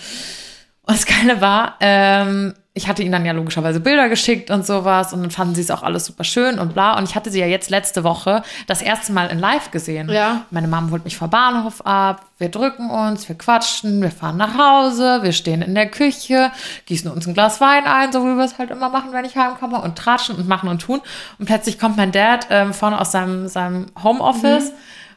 [0.82, 5.14] Und das Geile war, ähm, ich hatte ihnen dann ja logischerweise Bilder geschickt und sowas
[5.14, 6.98] und dann fanden sie es auch alles super schön und bla.
[6.98, 10.10] Und ich hatte sie ja jetzt letzte Woche das erste Mal in live gesehen.
[10.10, 10.42] Ja.
[10.52, 14.58] Meine Mom holt mich vom Bahnhof ab, wir drücken uns, wir quatschen, wir fahren nach
[14.58, 16.52] Hause, wir stehen in der Küche,
[16.86, 19.38] gießen uns ein Glas Wein ein, so wie wir es halt immer machen, wenn ich
[19.38, 21.00] heimkomme und tratschen und machen und tun.
[21.40, 24.74] Und plötzlich kommt mein Dad ähm, vorne aus seinem, seinem Homeoffice.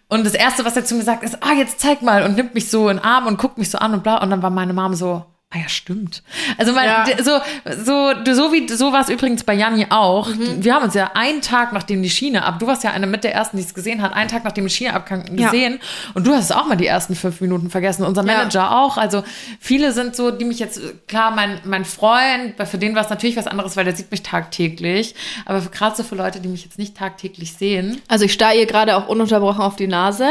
[0.06, 2.54] Und das Erste, was er zu mir sagt, ist, ah, jetzt zeig mal und nimmt
[2.54, 4.22] mich so in den Arm und guckt mich so an und bla.
[4.22, 6.22] Und dann war meine Mom so, ah ja, stimmt.
[6.58, 7.06] Also mein, Ja.
[7.24, 7.40] so,
[7.82, 10.28] so, du- so wie, so war es übrigens bei Janni auch.
[10.58, 13.24] Wir haben uns ja einen Tag, nachdem die Schiene ab, du warst ja eine mit
[13.24, 15.46] der ersten, die es gesehen hat, einen Tag nachdem die Schiene abkam, Ja.
[15.50, 15.80] gesehen.
[16.12, 18.04] Und du hast es auch mal die ersten fünf Minuten vergessen.
[18.04, 18.36] Unser Ja.
[18.36, 18.98] Manager auch.
[18.98, 19.24] Also
[19.58, 23.36] viele sind so, die mich jetzt, klar, mein, mein Freund, für den war es natürlich
[23.36, 25.14] was anderes, weil der sieht mich tagtäglich.
[25.46, 28.02] Aber für- gerade so für Leute, die mich jetzt nicht tagtäglich sehen.
[28.06, 30.28] Also ich starre ihr gerade auch ununterbrochen auf die Nase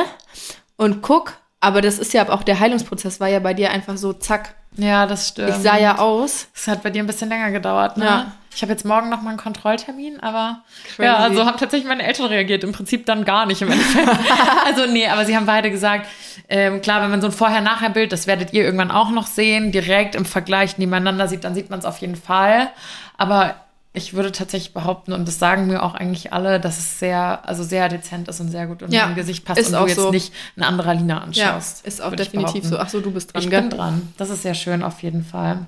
[0.76, 4.14] und guck, aber das ist ja auch der Heilungsprozess war ja bei dir einfach so
[4.14, 4.54] zack.
[4.78, 5.50] Ja, das stimmt.
[5.50, 6.48] Ich sah ja aus.
[6.54, 8.06] Es hat bei dir ein bisschen länger gedauert, ne?
[8.06, 8.32] Ja.
[8.56, 10.64] Ich habe jetzt morgen noch mal einen Kontrolltermin, aber
[10.96, 11.04] Crazy.
[11.04, 12.64] ja, also haben tatsächlich meine Eltern reagiert.
[12.64, 14.10] Im Prinzip dann gar nicht im Endeffekt.
[14.66, 16.08] also nee, aber sie haben beide gesagt,
[16.50, 20.16] ähm, klar, wenn man so ein Vorher-Nachher-Bild, das werdet ihr irgendwann auch noch sehen, direkt
[20.16, 22.72] im Vergleich nebeneinander sieht, dann sieht man es auf jeden Fall.
[23.16, 23.56] Aber
[23.98, 27.64] ich würde tatsächlich behaupten, und das sagen mir auch eigentlich alle, dass es sehr, also
[27.64, 29.88] sehr dezent ist und sehr gut in Ja, mein Gesicht passt ist und auch du
[29.90, 30.12] jetzt so.
[30.12, 31.86] nicht eine andere Lina Ja, anschaust.
[31.86, 32.78] ist auch definitiv so.
[32.78, 33.62] Ach so, du bist dran, Ich gell?
[33.62, 34.14] bin dran.
[34.18, 35.66] Das ist sehr schön, auf jeden Fall.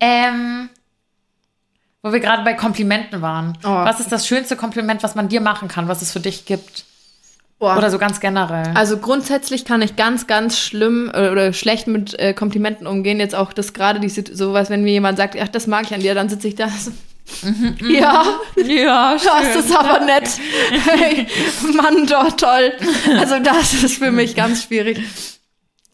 [0.00, 0.70] Ähm,
[2.02, 3.58] wo wir gerade bei Komplimenten waren.
[3.64, 3.68] Oh.
[3.68, 6.84] Was ist das schönste Kompliment, was man dir machen kann, was es für dich gibt?
[7.58, 7.76] Boah.
[7.76, 8.70] Oder so ganz generell.
[8.76, 13.18] Also grundsätzlich kann ich ganz, ganz schlimm äh, oder schlecht mit äh, Komplimenten umgehen.
[13.18, 15.98] Jetzt auch das gerade die sowas, wenn mir jemand sagt, ach, das mag ich an
[16.00, 16.68] dir, dann sitze ich da.
[16.68, 16.92] So,
[17.88, 20.28] ja, ja, das ist aber nett.
[20.70, 21.26] Hey,
[21.74, 22.72] Mann, doch toll.
[23.18, 25.00] Also das ist für mich ganz schwierig.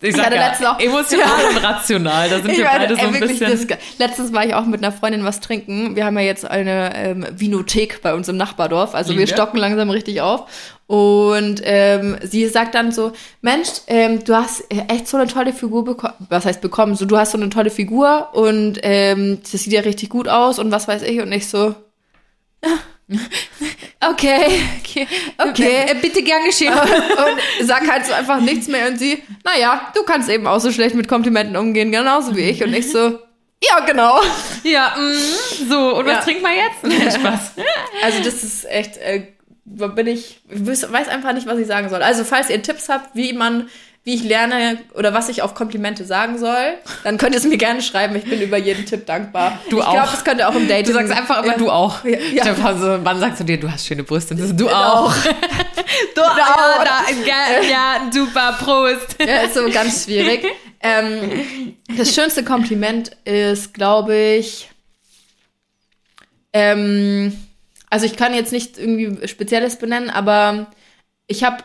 [0.02, 1.48] Ich hatte letztens auch- emotional Ja.
[1.48, 2.28] und rational.
[2.28, 3.50] Da sind Ich wir meine, beide so ein bisschen.
[3.68, 5.96] das, letztens war ich auch mit einer Freundin was trinken.
[5.96, 8.94] Wir haben ja jetzt eine ähm, Vinothek bei uns im Nachbardorf.
[8.94, 9.32] Also wir Liebe.
[9.32, 10.44] stocken langsam richtig auf.
[10.86, 15.54] Und ähm, sie sagt dann so, Mensch, ähm, du hast äh, echt so eine tolle
[15.54, 16.14] Figur bekommen.
[16.28, 16.94] Was heißt bekommen?
[16.96, 20.58] So, du hast so eine tolle Figur und ähm, das sieht ja richtig gut aus
[20.58, 21.20] und was weiß ich.
[21.22, 21.74] Und ich so,
[24.10, 25.06] okay, okay,
[25.38, 25.94] okay.
[26.00, 26.72] Bitte gern geschehen.
[26.78, 30.70] und sag halt so einfach nichts mehr und sie, naja, du kannst eben auch so
[30.72, 32.62] schlecht mit Komplimenten umgehen, genauso wie ich.
[32.62, 33.18] Und ich so,
[33.62, 34.20] ja, genau.
[34.62, 35.96] ja, mm, so.
[35.96, 36.20] Und was Ja.
[36.20, 36.82] trinkt man jetzt?
[36.82, 37.52] Nein, Spaß.
[38.02, 39.28] Also das ist echt, äh,
[39.64, 42.02] bin ich, weiß einfach nicht, was ich sagen soll.
[42.02, 43.68] Also falls ihr Tipps habt, wie man,
[44.04, 47.56] wie ich lerne oder was ich auf Komplimente sagen soll, dann könnt ihr es mir
[47.56, 48.14] gerne schreiben.
[48.16, 49.58] Ich bin über jeden Tipp dankbar.
[49.70, 49.92] Du ich auch.
[49.94, 50.84] glaube, das könnt ihr auch im Dating.
[50.86, 51.58] Du sagst einfach immer ja.
[51.58, 52.04] du auch.
[52.04, 52.42] Ja.
[52.42, 54.34] Stefan, so, Mann sagt zu dir, du hast schöne Brüste.
[54.34, 54.70] Du Genau.
[54.70, 55.14] auch.
[56.14, 56.36] du auch.
[56.36, 59.16] Ja, da, ja, ja, super, Prost.
[59.20, 60.44] Ja, ist so ganz schwierig.
[60.80, 64.68] ähm, das schönste Kompliment ist, glaube ich,
[66.52, 67.36] ähm,
[67.88, 70.66] also ich kann jetzt nicht irgendwie Spezielles benennen, aber
[71.26, 71.64] ich habe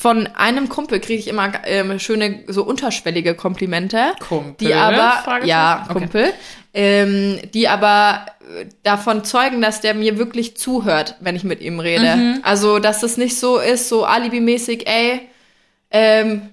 [0.00, 4.14] von einem Kumpel kriege ich immer ähm, schöne, so unterschwellige Komplimente.
[4.26, 4.68] Kumpel?
[4.68, 5.92] Die aber, ja, Okay.
[5.92, 6.32] Kumpel,
[6.72, 11.80] ähm, die aber äh, davon zeugen, dass der mir wirklich zuhört, wenn ich mit ihm
[11.80, 12.16] rede.
[12.16, 12.40] Mhm.
[12.44, 15.28] Also, dass es nicht so ist, so alibimäßig, ey,
[15.90, 16.48] ähm,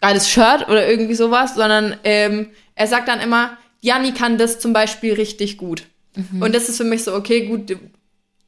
[0.00, 4.72] geiles Shirt oder irgendwie sowas, sondern ähm, er sagt dann immer, Janni kann das zum
[4.72, 5.82] Beispiel richtig gut.
[6.14, 6.42] Mhm.
[6.42, 7.76] Und das ist für mich so, okay, gut,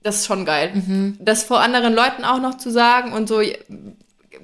[0.04, 0.70] das ist schon geil.
[1.18, 3.40] Das vor anderen Leuten auch noch zu sagen und so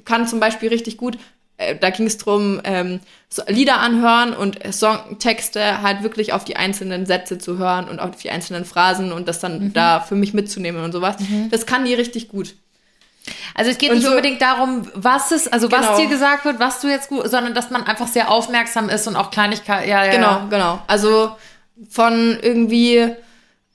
[0.04, 1.18] kann zum Beispiel richtig gut,
[1.58, 6.56] äh, da ging es drum, ähm, so Lieder anhören und Songtexte halt wirklich auf die
[6.56, 10.34] einzelnen Sätze zu hören und auf die einzelnen Phrasen und das dann da für mich
[10.34, 11.16] mitzunehmen und sowas.
[11.50, 12.54] Das kann die richtig gut.
[13.54, 15.96] Also es geht Und nicht so- unbedingt darum, was es, also was Genau.
[16.00, 19.14] dir gesagt wird, was du jetzt gut, sondern dass man einfach sehr aufmerksam ist und
[19.14, 20.10] auch Kleinigkeiten, ja, ja.
[20.10, 20.82] Genau, genau.
[20.88, 21.30] Also
[21.88, 23.14] von irgendwie,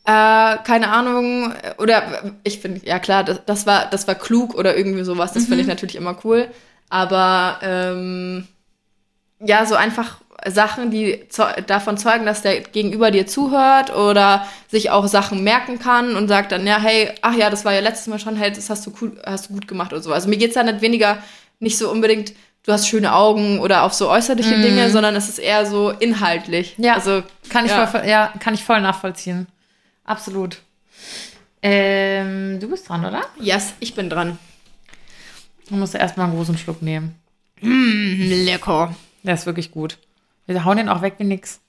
[0.08, 1.54] Äh, keine Ahnung.
[1.80, 5.34] Oder ich finde, ja klar, das, das, war, das war klug oder irgendwie sowas.
[5.34, 6.48] Das finde ich natürlich immer cool.
[6.90, 8.48] Aber ähm,
[9.42, 11.26] ja, so einfach Sachen, die
[11.68, 16.54] davon zeugen, dass der Gegenüber dir zuhört oder sich auch Sachen merken kann und sagt
[16.54, 18.94] dann, ja, hey, ach ja, das war ja letztes Mal schon, hey, das hast du,
[19.02, 20.14] cool, hast du gut gemacht oder so.
[20.14, 21.18] Also mir geht's da nicht weniger,
[21.60, 22.32] nicht so unbedingt,
[22.64, 26.76] du hast schöne Augen oder auf so äußerliche Dinge, sondern es ist eher so inhaltlich.
[26.78, 27.88] Ja, Also kann ich, ja.
[27.88, 29.48] Voll, ja, kann ich voll nachvollziehen.
[30.08, 30.62] Absolut.
[31.62, 33.22] Ähm, du bist dran, oder?
[33.40, 34.40] Yes, ich bin dran.
[35.70, 37.16] Du musst erstmal einen großen Schluck nehmen.
[37.62, 38.96] Lecker.
[39.24, 39.98] Der ist wirklich gut.
[40.46, 41.60] Wir hauen den auch weg wie nix.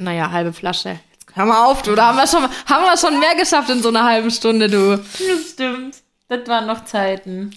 [0.00, 0.98] Naja, halbe Flasche.
[1.12, 1.94] Jetzt hör mal auf, du.
[1.94, 4.96] Da haben wir schon, haben wir schon mehr geschafft in so einer halben Stunde, du.
[4.96, 5.96] Das stimmt.
[6.28, 7.50] Das waren noch Zeiten.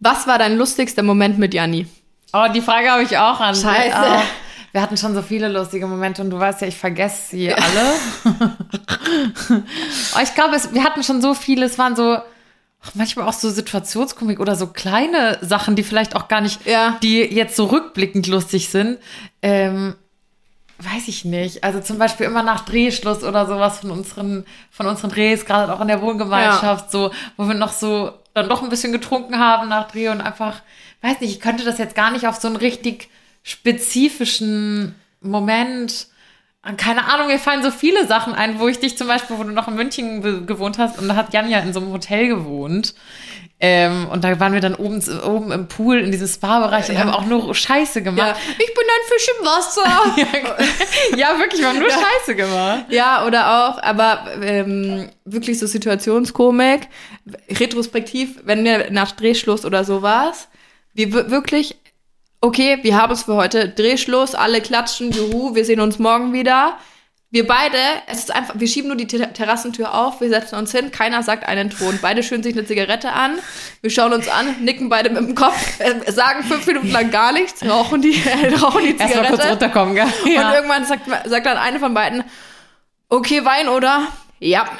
[0.00, 1.86] Was war dein lustigster Moment mit Janni?
[2.32, 3.54] Oh, die Frage habe ich auch an.
[3.54, 4.22] Scheiße.
[4.76, 7.94] Wir hatten schon so viele lustige Momente und du weißt ja, ich vergesse sie alle.
[10.14, 11.64] oh, ich glaube, wir hatten schon so viele.
[11.64, 12.18] Es waren so
[12.92, 16.98] manchmal auch so Situationskomik oder so kleine Sachen, die vielleicht auch gar nicht, Ja.
[17.02, 18.98] die jetzt so rückblickend lustig sind.
[19.40, 19.94] Ähm,
[20.80, 21.64] weiß ich nicht.
[21.64, 25.80] Also zum Beispiel immer nach Drehschluss oder sowas von unseren, von unseren Drehs, gerade auch
[25.80, 29.90] in der Wohngemeinschaft, so, wo wir noch so dann doch ein bisschen getrunken haben nach
[29.90, 30.60] Dreh und einfach,
[31.00, 33.08] weiß nicht, ich könnte das jetzt gar nicht auf so einen richtig
[33.46, 36.08] spezifischen Moment.
[36.76, 39.50] Keine Ahnung, mir fallen so viele Sachen ein, wo ich dich zum Beispiel, wo du
[39.52, 42.94] noch in München gewohnt hast und da hat Jan ja in so einem Hotel gewohnt.
[43.58, 47.08] Ähm, und da waren wir dann oben, oben im Pool in diesem Spa-Bereich und haben
[47.10, 48.36] auch nur Scheiße gemacht.
[48.50, 50.66] ich bin ein Fisch im Wasser.
[51.16, 52.84] Ja, wirklich, wir haben nur Scheiße gemacht.
[52.90, 56.88] Ja, oder auch, aber ähm, wirklich so Situationskomik.
[57.48, 60.48] Retrospektiv, wenn wir nach Drehschluss oder sowas,
[60.92, 61.76] wir wir- wirklich,
[62.46, 66.78] okay, wir haben es für heute, Drehschluss, alle klatschen, juhu, wir sehen uns morgen wieder.
[67.30, 70.70] Wir beide, es ist einfach, wir schieben nur die Ter Terrassentür auf, wir setzen uns
[70.70, 71.98] hin, keiner sagt einen Ton.
[72.00, 73.32] Beide schüren sich eine Zigarette an,
[73.80, 77.32] wir schauen uns an, nicken beide mit dem Kopf, äh, sagen fünf Minuten lang gar
[77.32, 79.50] nichts, rauchen die, äh, rauchen die Erstmal kurz Zigarette.
[79.50, 80.04] runterkommen, gell?
[80.04, 82.22] Und irgendwann sagt, sagt dann eine von beiden,
[83.08, 84.06] okay, Wein oder?
[84.38, 84.66] Ja.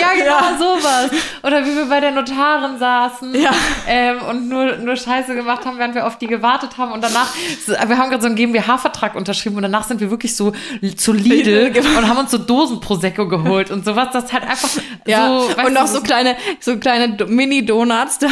[0.00, 1.10] Ja, genau sowas.
[1.42, 3.50] Oder wie wir bei der Notarin saßen Ja.
[3.86, 6.92] ähm, und nur, nur Scheiße gemacht haben, während wir auf die gewartet haben.
[6.92, 7.28] Und danach,
[7.66, 10.52] wir haben gerade so einen GmbH-Vertrag unterschrieben und danach sind wir wirklich so
[10.96, 14.08] zu Lidl und haben uns so Dosen Prosecco geholt und sowas.
[14.14, 14.70] Das halt einfach
[15.06, 15.50] Ja, so.
[15.66, 18.28] und noch so kleine, so kleine Do- Mini-Donuts da.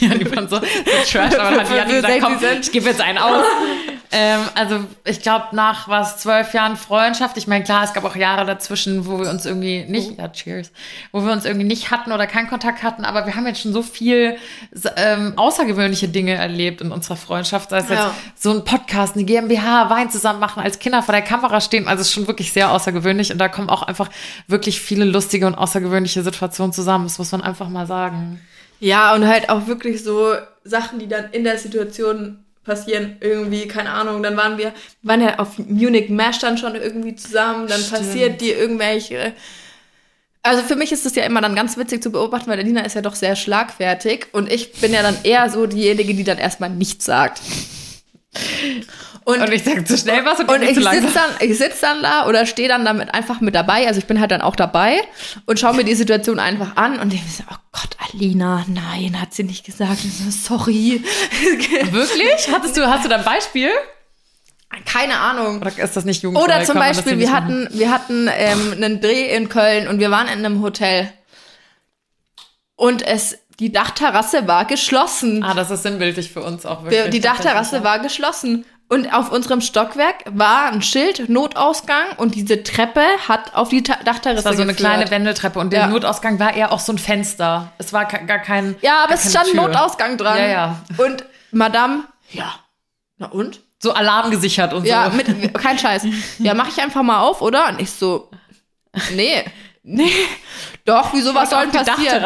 [0.00, 0.62] Ja, die waren so, so
[1.12, 3.44] trash, aber dann hat die für gesagt, 60 komm, ich gebe jetzt einen aus.
[4.10, 8.16] ähm, also ich glaube, nach was, zwölf Jahren Freundschaft, ich meine, klar, es gab auch
[8.16, 10.70] Jahre dazwischen, wo wir uns irgendwie nicht, ja, cheers,
[11.12, 13.72] wo wir uns irgendwie nicht hatten oder keinen Kontakt hatten, aber wir haben jetzt schon
[13.72, 14.36] so viel
[14.96, 18.14] ähm, außergewöhnliche Dinge erlebt in unserer Freundschaft, sei es Ja.
[18.26, 21.88] jetzt so ein Podcast, eine GmbH, Wein zusammen machen, als Kinder vor der Kamera stehen,
[21.88, 24.08] also es ist schon wirklich sehr außergewöhnlich und da kommen auch einfach
[24.48, 28.40] wirklich viele lustige und außergewöhnliche Situationen zusammen, das muss man einfach mal sagen.
[28.80, 30.32] Ja, und halt auch wirklich so
[30.64, 34.72] Sachen, die dann in der Situation passieren, irgendwie, keine Ahnung, dann waren wir,
[35.02, 37.98] waren ja auf Munich Mash dann schon irgendwie zusammen, dann Stimmt.
[37.98, 39.32] passiert die irgendwelche.
[40.44, 42.80] Also für mich ist es ja immer dann ganz witzig zu beobachten, weil der Nina
[42.82, 46.38] ist ja doch sehr schlagfertig und ich bin ja dann eher so diejenige, die dann
[46.38, 47.40] erstmal nichts sagt.
[49.24, 52.26] Und ich sag zu schnell was und, Und ich sitze dann, ich sitz dann da
[52.26, 53.86] oder stehe dann damit einfach mit dabei.
[53.86, 55.00] Also ich bin halt dann auch dabei
[55.46, 59.20] und schaue mir die Situation einfach an und denke mir so, oh Gott, Alina, nein,
[59.20, 59.98] hat sie nicht gesagt.
[60.04, 61.04] Ich so, sorry.
[61.90, 62.48] Wirklich?
[62.50, 63.70] Hattest du, hast du da ein Beispiel?
[64.86, 65.60] Keine Ahnung.
[65.60, 66.44] Oder ist das nicht jugendfrei?
[66.44, 70.10] Oder zum Kann Beispiel, wir hatten, wir hatten ähm, einen Dreh in Köln und wir
[70.10, 71.12] waren in einem Hotel.
[72.74, 75.42] Und es, die Dachterrasse war geschlossen.
[75.44, 77.04] Ah, das ist sinnbildlich für uns auch wirklich.
[77.04, 78.64] Wir, die Dachterrasse war geschlossen.
[78.88, 83.96] Und auf unserem Stockwerk war ein Schild, Notausgang, und diese Treppe hat auf die Ta
[84.04, 84.90] Dachterrasse Das war so eine geführt.
[84.90, 85.86] kleine Wendeltreppe und der Ja.
[85.86, 87.72] Notausgang war eher auch so ein Fenster.
[87.78, 88.76] Es war gar kein.
[88.82, 89.62] Ja, aber es stand Tür.
[89.62, 90.36] Notausgang dran.
[90.36, 90.80] Ja, ja.
[90.98, 92.52] Und Madame, ja,
[93.16, 93.60] na und?
[93.82, 95.16] So Alarm gesichert und Ja, so.
[95.16, 96.04] mit, kein Scheiß.
[96.38, 97.68] Ja, mach ich einfach mal auf, oder?
[97.70, 98.30] Und ich so,
[99.14, 99.42] nee,
[99.84, 100.12] nee,
[100.84, 102.24] doch, wieso, was soll denn passieren?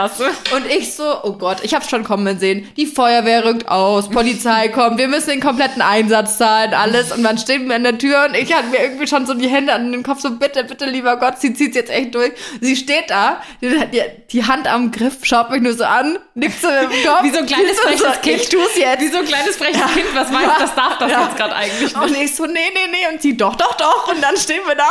[0.55, 2.67] Und ich so, oh Gott, ich hab's schon kommen sehen.
[2.79, 7.13] Die Feuerwehr rückt aus, Polizei kommt, wir müssen den kompletten Einsatz zahlen, alles.
[7.13, 9.49] Und dann stehen wir an der Tür und ich hatte mir irgendwie schon so die
[9.49, 12.33] Hände an den Kopf, so bitte, bitte, lieber Gott, sie zieht's jetzt echt durch.
[12.63, 16.59] Sie steht da, die, die, die Hand am Griff, schaut mich nur so an, nickt
[16.63, 17.23] so dem Kopf.
[17.25, 18.41] Wie so ein kleines Ich so, freches Kind.
[18.41, 19.03] Ich tu's jetzt.
[19.03, 21.25] Wie so ein kleines freches Kind, was weiß, das darf das Ja.
[21.25, 21.97] jetzt gerade eigentlich nicht.
[21.97, 23.13] Und ich so, nee, nee, nee.
[23.13, 24.09] Und sie, doch, doch, doch.
[24.09, 24.89] Und dann stehen wir da.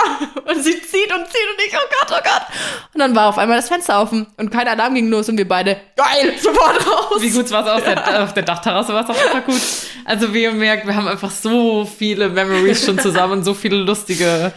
[0.51, 2.43] Und sie zieht und zieht und ich, oh Gott, oh Gott.
[2.93, 5.38] Und dann war auf einmal war das Fenster offen und kein Alarm ging los und
[5.38, 7.22] wir beide, geil, sofort raus.
[7.22, 8.93] Wie gut war es auf der, auf der Dachterrasse?
[8.93, 9.62] War es jeden Fall gut.
[10.03, 14.51] Also wie ihr merkt, wir haben einfach so viele Memories schon zusammen, so viele lustige,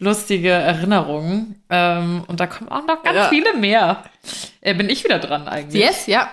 [0.00, 1.62] lustige Erinnerungen.
[1.70, 3.28] Ähm, und da kommen auch noch ganz Ja.
[3.28, 4.02] viele mehr.
[4.60, 5.80] Äh, bin ich wieder dran eigentlich?
[5.82, 6.28] Yes, ja.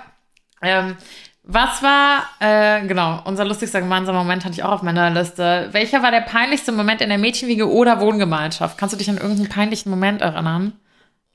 [0.61, 0.95] Ähm,
[1.43, 5.69] was war, äh, genau, unser lustigster gemeinsamer Moment hatte ich auch auf meiner Liste.
[5.71, 8.77] Welcher war der peinlichste Moment in der Mädchenwiege oder Wohngemeinschaft?
[8.77, 10.73] Kannst du dich an irgendeinen peinlichen Moment erinnern?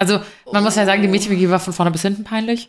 [0.03, 0.21] Also,
[0.53, 2.69] man muss ja sagen, die Mädchenwiege war von vorne bis hinten peinlich.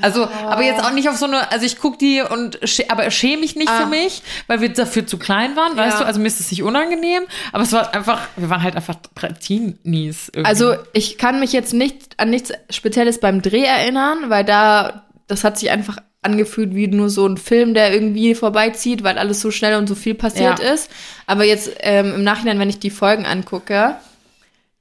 [0.00, 3.40] Also, aber jetzt auch nicht auf so eine, also ich guck die und, aber schäme
[3.40, 3.80] mich nicht Ah.
[3.80, 6.00] für mich, weil wir dafür zu klein waren, weißt Ja.
[6.00, 6.06] du?
[6.06, 7.22] Also mir ist es nicht unangenehm,
[7.52, 8.94] aber es war einfach, wir waren halt einfach
[9.40, 10.28] Teenies.
[10.28, 10.44] Irgendwie.
[10.48, 15.42] Also ich kann mich jetzt nicht an nichts Spezielles beim Dreh erinnern, weil da, das
[15.42, 19.50] hat sich einfach angefühlt wie nur so ein Film, der irgendwie vorbeizieht, weil alles so
[19.50, 20.72] schnell und so viel passiert Ja.
[20.74, 20.90] ist.
[21.26, 23.96] Aber jetzt ähm, im Nachhinein, wenn ich die Folgen angucke,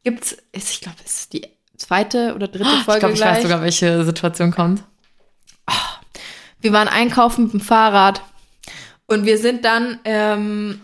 [0.04, 1.48] gibt's, ich glaube, es ist die
[1.78, 4.84] zweite oder dritte ich Folge glaube, ich weiß sogar, welche Situation kommt.
[6.60, 8.22] Wir waren einkaufen mit dem Fahrrad
[9.06, 10.82] und wir sind dann ähm,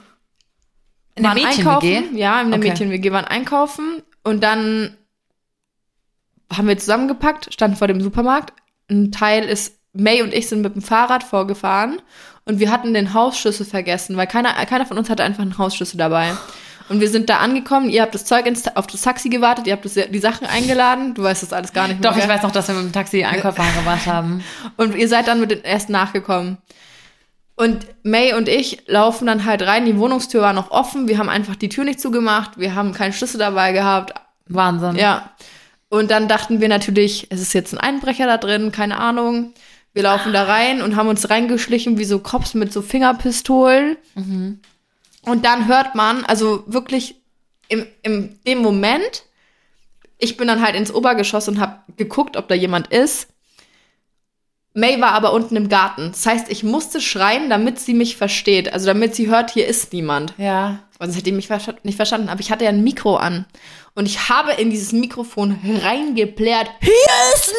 [1.15, 2.15] In der Mädchen-WG?
[2.15, 2.69] Ja, in der Okay.
[2.69, 4.95] Mädchen-WG waren einkaufen und dann
[6.55, 8.53] haben wir zusammengepackt, standen vor dem Supermarkt.
[8.89, 12.01] Ein Teil ist, May und ich sind mit dem Fahrrad vorgefahren
[12.45, 15.97] und wir hatten den Hausschlüssel vergessen, weil keiner, keiner von uns hatte einfach einen Hausschlüssel
[15.97, 16.33] dabei.
[16.89, 19.73] Und wir sind da angekommen, ihr habt das Zeug ins, auf das Taxi gewartet, ihr
[19.73, 22.11] habt das, die Sachen eingeladen, du weißt das alles gar nicht mehr.
[22.11, 24.43] Doch, ich weiß noch, dass wir mit dem Taxi die Einkäufe gemacht haben.
[24.77, 26.57] Und ihr seid dann mit den erst nachgekommen.
[27.55, 29.86] Und May und ich laufen dann halt rein.
[29.86, 31.07] Die Wohnungstür war noch offen.
[31.07, 32.57] Wir haben einfach die Tür nicht zugemacht.
[32.57, 34.13] Wir haben keinen Schlüssel dabei gehabt.
[34.47, 34.95] Wahnsinn.
[34.95, 35.29] Ja.
[35.89, 39.53] Und dann dachten wir natürlich, es ist jetzt ein Einbrecher da drin, keine Ahnung.
[39.93, 43.97] Wir laufen da rein und haben uns reingeschlichen wie so Cops mit so Fingerpistolen.
[45.26, 47.15] Und dann hört man, also wirklich
[47.69, 49.24] im, im dem Moment,
[50.17, 53.30] ich bin dann halt ins Obergeschoss und habe geguckt, ob da jemand ist.
[54.76, 56.11] May war aber unten im Garten.
[56.11, 58.74] Das heißt, ich musste schreien, damit sie mich versteht.
[58.74, 60.34] Also damit sie hört, hier ist niemand.
[60.38, 60.80] Ja.
[60.99, 61.49] Sonst hätte ich mich
[61.84, 62.30] nicht verstanden.
[62.30, 63.45] Aber ich hatte ja ein Mikro an.
[63.93, 66.69] Und ich habe in dieses Mikrofon reingeplärt.
[66.80, 67.53] Hier ist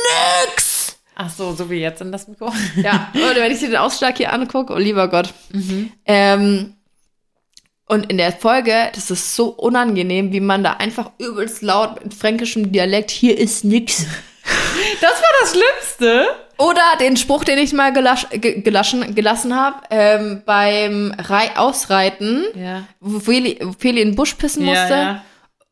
[0.47, 0.99] nix!
[1.15, 2.53] Ach so, so wie jetzt in das Mikro.
[2.77, 5.33] Ja, und wenn ich dir den Ausschlag hier angucke, oh lieber Gott.
[6.05, 6.75] Ähm,
[7.87, 12.15] und in der Folge, das ist so unangenehm, wie man da einfach übelst laut mit
[12.15, 14.07] fränkischem Dialekt, hier ist nix.
[15.01, 16.27] Das war das Schlimmste.
[16.59, 22.45] Oder den Spruch, den ich mal gelasch, ge, gelaschen, gelassen habe, ähm, beim Rei Ausreiten,
[22.55, 22.85] Ja.
[23.01, 24.93] wo Feli, Feli in den Busch pissen musste.
[24.93, 25.25] Ja, ja.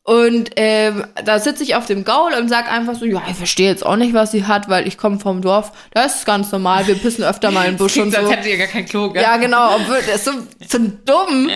[0.05, 3.69] Und ähm, da sitze ich auf dem Gaul und sag einfach so, ja, ich verstehe
[3.69, 5.71] jetzt auch nicht, was sie hat, weil ich komme vom Dorf.
[5.93, 8.27] Da ist es ganz normal, wir pissen öfter mal in den Busch und Klingt, als
[8.27, 8.33] so.
[8.33, 9.23] hätte ihr gar kein Klo, gell?
[9.23, 10.33] Ja, genau, obwohl, das ist so,
[10.69, 11.49] so dumm.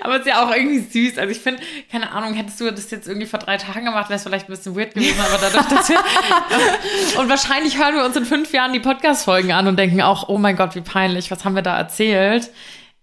[0.00, 1.18] Aber es ist ja auch irgendwie süß.
[1.18, 1.62] Also ich finde,
[1.92, 4.54] keine Ahnung, hättest du das jetzt irgendwie vor drei Tagen gemacht, wäre es vielleicht ein
[4.54, 5.98] bisschen weird gewesen, aber dadurch, dass wir.
[7.20, 10.38] und wahrscheinlich hören wir uns in fünf Jahren die Podcast-Folgen an und denken auch, oh
[10.38, 12.50] mein Gott, wie peinlich, was haben wir da erzählt?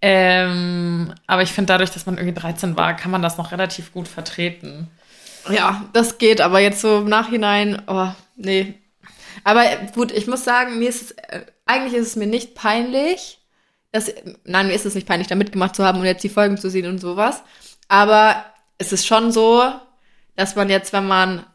[0.01, 3.91] Ähm, aber ich finde, dadurch, dass man irgendwie 13 war, kann man das noch relativ
[3.91, 4.89] gut vertreten.
[5.49, 8.75] Ja, das geht, aber jetzt so im Nachhinein, oh, nee.
[9.43, 9.63] Aber
[9.95, 13.39] gut, ich muss sagen, mir ist es, äh, eigentlich ist es mir nicht peinlich,
[13.91, 14.11] dass,
[14.43, 16.69] nein, mir ist es nicht peinlich, da mitgemacht zu haben und jetzt die Folgen zu
[16.69, 17.41] sehen und sowas.
[17.87, 18.43] Aber
[18.77, 19.63] es ist schon so,
[20.35, 21.45] dass man jetzt, wenn man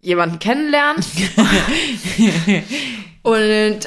[0.00, 1.06] jemanden kennenlernt
[3.22, 3.80] und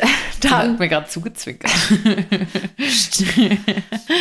[0.49, 1.71] Dann hat mir gerade zugezwinkert.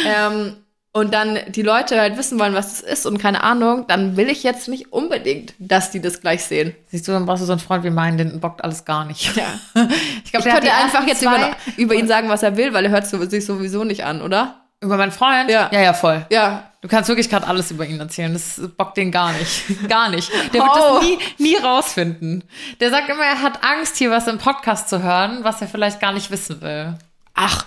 [0.06, 0.56] ähm,
[0.94, 4.28] und dann die Leute halt wissen wollen, was das ist und keine Ahnung, dann will
[4.28, 6.74] ich jetzt nicht unbedingt, dass die das gleich sehen.
[6.88, 9.34] Siehst du, dann brauchst du so einen Freund wie meinen, den bockt alles gar nicht.
[9.34, 9.44] Ja.
[10.24, 12.90] Ich, glaub, Ich könnte einfach jetzt über, über ihn sagen, was er will, weil er
[12.90, 14.62] hört sich sowieso nicht an, oder?
[14.80, 15.50] Über meinen Freund?
[15.50, 15.70] Ja.
[15.72, 16.26] Ja, ja, voll.
[16.30, 16.71] Ja.
[16.82, 18.32] Du kannst wirklich gerade alles über ihn erzählen.
[18.32, 19.62] Das bockt den gar nicht.
[19.88, 20.30] Gar nicht.
[20.52, 20.94] Der wird Oh.
[20.98, 22.42] das nie, nie rausfinden.
[22.80, 26.00] Der sagt immer, er hat Angst, hier was im Podcast zu hören, was er vielleicht
[26.00, 26.94] gar nicht wissen will.
[27.34, 27.66] Ach,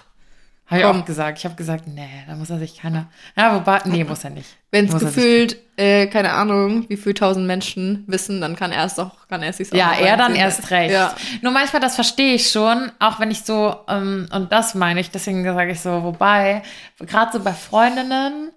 [0.67, 1.37] Habe ich auch gesagt.
[1.39, 3.07] Ich habe gesagt, nee, da muss er sich keiner.
[3.37, 4.49] Ja, wobei, nee, muss er nicht.
[4.71, 8.95] wenn es gefühlt, äh, keine Ahnung, wie viel tausend Menschen wissen, dann kann er es
[8.95, 10.91] doch, kann er es sich auch Ja, er dann erst recht.
[10.91, 11.15] Ja.
[11.41, 15.09] Nur manchmal, das verstehe ich schon, auch wenn ich so, ähm, und das meine ich,
[15.09, 16.63] deswegen sage ich so, wobei,
[16.99, 18.51] gerade so bei Freundinnen,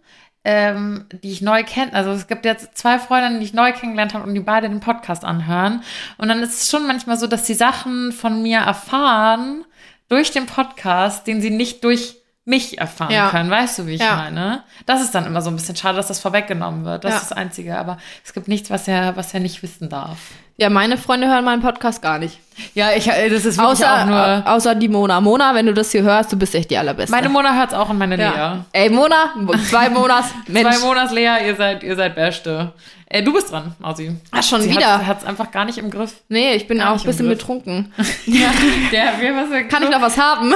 [0.51, 4.15] ähm, die ich neu kenne, also es gibt jetzt zwei Freundinnen, die ich neu kennengelernt
[4.15, 5.83] habe und die beide den Podcast anhören.
[6.17, 9.67] Und dann ist es schon manchmal so, dass die Sachen von mir erfahren
[10.09, 13.29] durch den Podcast, den sie nicht durch mich erfahren Ja.
[13.29, 13.51] können.
[13.51, 14.17] Weißt du, wie ich Ja.
[14.17, 14.63] meine?
[14.87, 17.05] Das ist dann immer so ein bisschen schade, dass das vorweggenommen wird.
[17.05, 17.17] Das Ja.
[17.19, 17.77] ist das Einzige.
[17.79, 20.19] Aber es gibt nichts, was er, was er nicht wissen darf.
[20.61, 22.39] Ja, meine Freunde hören meinen Podcast gar nicht.
[22.75, 24.43] Ja, ich, äh, das ist wirklich Außer, auch nur.
[24.45, 25.21] au- außer die Mona.
[25.21, 27.13] Mona, wenn du das hier hörst, du bist echt die allerbeste.
[27.13, 28.23] Meine Mona hört's auch und meine Lea.
[28.25, 28.65] ja.
[28.73, 29.33] Ey, Mona,
[29.71, 30.69] zwei Monats, Mensch.
[30.77, 32.73] Zwei Monats Lea, ihr seid, ihr seid Beste.
[33.07, 34.17] Äh, du bist dran, Mausi.
[34.33, 34.99] Ach, schon Sie wieder?
[34.99, 36.15] Hat, hat's einfach gar nicht im Griff.
[36.29, 37.93] Nee, ich bin Gar auch ein bisschen betrunken.
[38.27, 38.49] Ja,
[38.91, 40.53] der, wir, was Kann ich noch was haben?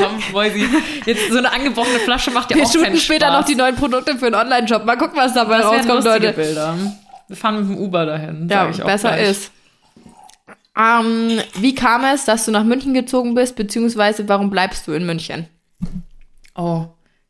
[0.00, 0.66] Komm, Mäusi.
[1.04, 3.38] Jetzt so eine angebrochene Flasche macht ja Wir auch keinen shooten später Spaß.
[3.40, 4.86] noch die neuen Produkte für einen Online-Shop.
[4.86, 6.32] Mal gucken, was dabei das rauskommt, Leute.
[6.32, 6.74] Bilder.
[7.30, 8.48] Wir fahren mit dem Uber dahin.
[8.50, 9.30] Ja, sag ich auch besser gleich.
[9.30, 9.52] ist.
[10.76, 15.06] Ähm, wie kam es, dass du nach München gezogen bist, beziehungsweise warum bleibst du in
[15.06, 15.46] München?
[16.56, 16.86] Oh,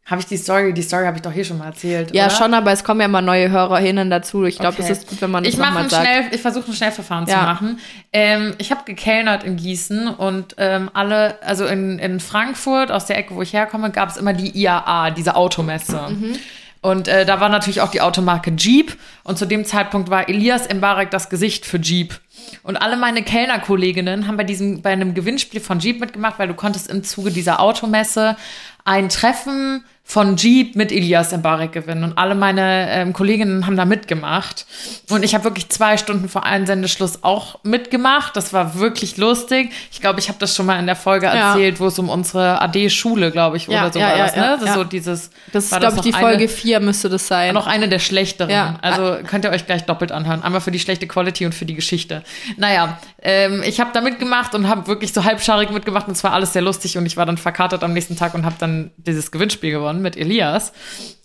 [0.07, 0.73] habe ich die Story?
[0.73, 2.15] Die Story habe ich doch hier schon mal erzählt.
[2.15, 2.35] Ja, oder?
[2.35, 4.45] schon, aber es kommen ja mal neue HörerInnen dazu.
[4.45, 4.91] Ich glaube, Okay.
[4.91, 6.07] es ist gut, wenn man das ich mache nochmal ein sagt.
[6.07, 7.41] schnell, ich versuche ein Schnellverfahren Ja.
[7.41, 7.79] zu machen.
[8.13, 13.19] Ähm, ich habe gekellnert in Gießen und ähm, alle, also in, in Frankfurt, aus der
[13.19, 16.01] Ecke, wo ich herkomme, gab es immer die IAA, diese Automesse.
[16.09, 16.37] Mhm.
[16.83, 18.97] Und äh, da war natürlich auch die Automarke Jeep.
[19.23, 22.19] Und zu dem Zeitpunkt war Elias Mbarek das Gesicht für Jeep.
[22.63, 26.55] Und alle meine Kellnerkolleginnen haben bei diesem, bei einem Gewinnspiel von Jeep mitgemacht, weil du
[26.55, 28.37] konntest im Zuge dieser Automesse
[28.85, 32.03] ein Treffen von Jeep mit Elias Mbarek gewinnen.
[32.03, 34.67] Und alle meine ähm, Kolleginnen haben da mitgemacht.
[35.09, 38.35] Und ich habe wirklich zwei Stunden vor Einsendeschluss auch mitgemacht.
[38.35, 39.71] Das war wirklich lustig.
[39.93, 41.51] Ich glaube, ich habe das schon mal in der Folge Ja.
[41.53, 44.57] erzählt, wo es um unsere AD-Schule, glaube ich, Ja, oder so ja, war das, ne?
[44.59, 45.31] Das ist so dieses.
[45.53, 47.55] Das ist, glaube ich, die eine- Folge 4 müsste das sein.
[47.55, 48.79] noch eine der schlechteren.
[48.83, 50.43] Also könnt ihr euch gleich doppelt anhören.
[50.43, 52.25] Einmal für die schlechte Quality und für die Geschichte.
[52.57, 56.33] Naja, ähm, ich habe da mitgemacht und habe wirklich so halbscharig mitgemacht und es war
[56.33, 59.31] alles sehr lustig und ich war dann verkatert am nächsten Tag und habe dann dieses
[59.31, 60.73] Gewinnspiel gewonnen mit Elias.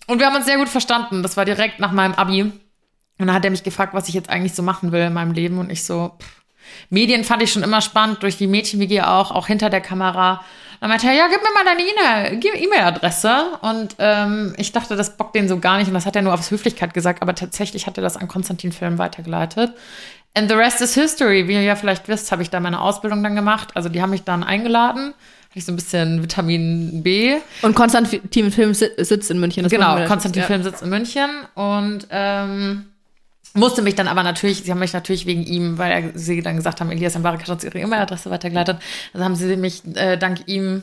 [0.06, 1.22] Und wir haben uns sehr gut verstanden.
[1.22, 2.42] Das war direkt nach meinem Abi.
[2.42, 2.52] Und
[3.18, 5.58] dann hat er mich gefragt, was ich jetzt eigentlich so machen will in meinem Leben
[5.58, 6.42] und ich so, pff,
[6.90, 10.44] Medien fand ich schon immer spannend, durch die Mädchen-WG auch, auch hinter der Kamera.
[10.80, 13.58] Dann meinte er, ja, gib mir mal deine E-Mail-Adresse.
[13.62, 15.88] Und ähm, ich dachte, das bockt den so gar nicht.
[15.88, 17.22] Und das hat er nur aus Höflichkeit gesagt.
[17.22, 19.72] Aber tatsächlich hat er das an Konstantin Film weitergeleitet.
[20.34, 21.48] And the rest is history.
[21.48, 23.70] Wie ihr ja vielleicht wisst, habe ich da meine Ausbildung dann gemacht.
[23.74, 25.14] Also die haben mich dann eingeladen.
[25.56, 27.36] Ich so ein bisschen Vitamin B.
[27.62, 29.66] Und Konstantin Film si- sitzt in München.
[29.68, 30.04] Genau.
[30.06, 30.42] Konstantin.
[30.42, 32.84] Film sitzt in München und ähm,
[33.54, 36.82] musste mich dann aber natürlich, sie haben mich natürlich wegen ihm, weil sie dann gesagt
[36.82, 38.76] haben, Elias Mbarek hat uns ihre E-Mail-Adresse weitergeleitet,
[39.14, 40.82] also haben sie mich äh, dank ihm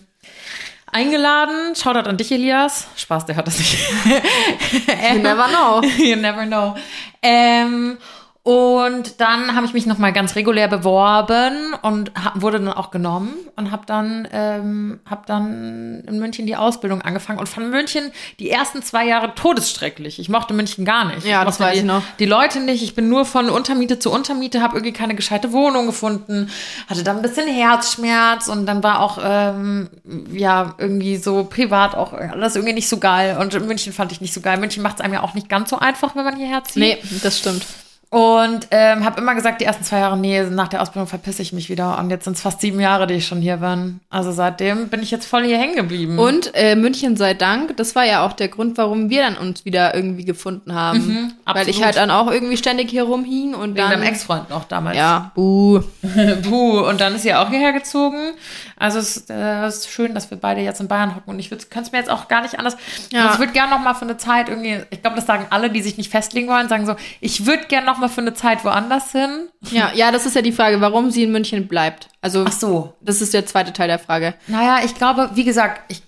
[0.92, 1.76] eingeladen.
[1.76, 2.88] Shoutout an dich, Elias.
[2.96, 3.78] Spaß, der hat das nicht.
[4.06, 5.82] You never know.
[6.04, 6.76] you never know.
[7.22, 7.98] Ähm,
[8.46, 13.34] und dann habe ich mich nochmal ganz regulär beworben und ha- wurde dann auch genommen
[13.56, 18.50] und habe dann, ähm, hab dann in München die Ausbildung angefangen und fand München die
[18.50, 20.20] ersten zwei Jahre todesstrecklich.
[20.20, 21.26] Ich mochte München gar nicht.
[21.26, 22.02] Ja, das mochte weiß die, ich noch.
[22.20, 22.84] Die Leute nicht.
[22.84, 26.50] Ich bin nur von Untermiete zu Untermiete, habe irgendwie keine gescheite Wohnung gefunden,
[26.90, 29.90] hatte dann ein bisschen Herzschmerz und dann war auch, ähm,
[30.34, 33.38] ja, irgendwie so privat auch alles irgendwie nicht so geil.
[33.40, 34.58] Und München fand ich nicht so geil.
[34.58, 36.84] München macht es einem ja auch nicht ganz so einfach, wenn man hierher zieht.
[36.84, 37.66] Nee, das stimmt.
[38.14, 41.52] Und ähm, habe immer gesagt, die ersten zwei Jahre, nee, nach der Ausbildung verpisse ich
[41.52, 41.98] mich wieder.
[41.98, 44.02] Und jetzt sind es fast sieben Jahre, die ich schon hier bin.
[44.12, 46.20] Also seitdem bin ich jetzt voll hier hängen geblieben.
[46.20, 49.66] Und äh, München sei Dank, das war ja auch der Grund, warum wir dann uns
[49.66, 51.00] wieder irgendwie gefunden haben.
[51.00, 51.70] Weil Mhm, absolut.
[51.70, 53.90] ich halt dann auch irgendwie ständig hier rumhing und Wegen dann.
[53.90, 54.96] deinem Ex-Freund noch damals.
[54.96, 55.82] Ja, buh.
[56.48, 58.34] Puh, und dann ist sie auch hierher gezogen.
[58.78, 61.32] Also es ist, äh, ist schön, dass wir beide jetzt in Bayern hocken.
[61.34, 62.78] Und ich könnte es mir jetzt auch gar nicht anders.
[63.12, 63.22] Ja.
[63.24, 65.72] Also ich würde gerne noch mal für eine Zeit irgendwie, ich glaube, das sagen alle,
[65.72, 68.64] die sich nicht festlegen wollen, sagen so, ich würde gerne noch mal für eine Zeit
[68.66, 69.50] woanders hin.
[69.72, 72.10] Ja, ja, das ist ja die Frage, warum sie in München bleibt.
[72.22, 72.94] Also, Ach so.
[73.02, 74.34] das ist der zweite Teil der Frage.
[74.48, 76.02] Naja, ich glaube, wie gesagt, ich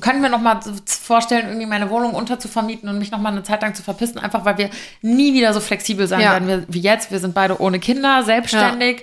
[0.00, 3.60] kann mir noch mal vorstellen, irgendwie meine Wohnung unterzuvermieten und mich noch mal eine Zeit
[3.60, 4.70] lang zu verpissen, einfach weil wir
[5.02, 6.32] nie wieder so flexibel sein Ja.
[6.32, 7.10] werden wie jetzt.
[7.10, 9.02] Wir sind beide ohne Kinder, selbstständig,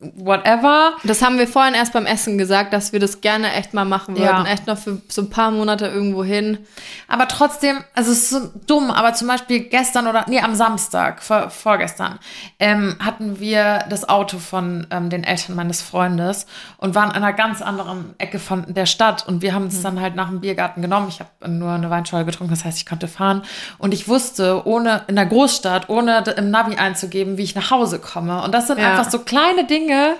[0.00, 0.92] whatever.
[1.04, 4.14] Das haben wir vorhin erst beim Essen gesagt, dass wir das gerne echt mal machen
[4.16, 4.36] Ja.
[4.36, 4.46] würden.
[4.46, 6.58] Echt noch für so ein paar Monate irgendwo hin.
[7.08, 11.22] Aber trotzdem, also es ist so dumm, aber zum Beispiel gestern oder, nee, am Samstag,
[11.22, 12.18] vor, vorgestern,
[12.58, 17.32] ähm, hatten wir das Auto von ähm, den Eltern meines Freundes und waren in einer
[17.32, 20.82] ganz anderen Ecke von der Stadt und wir haben es dann halt nach dem Biergarten
[20.82, 21.08] genommen.
[21.08, 23.42] Ich habe nur eine Weinschorle getrunken, das heißt, ich konnte fahren
[23.78, 27.98] und ich wusste, ohne in der Großstadt, ohne im Navi einzugeben, wie ich nach Hause
[27.98, 28.42] komme.
[28.42, 28.90] Und das sind Ja.
[28.90, 30.18] einfach so kleine Dinge, Dinge,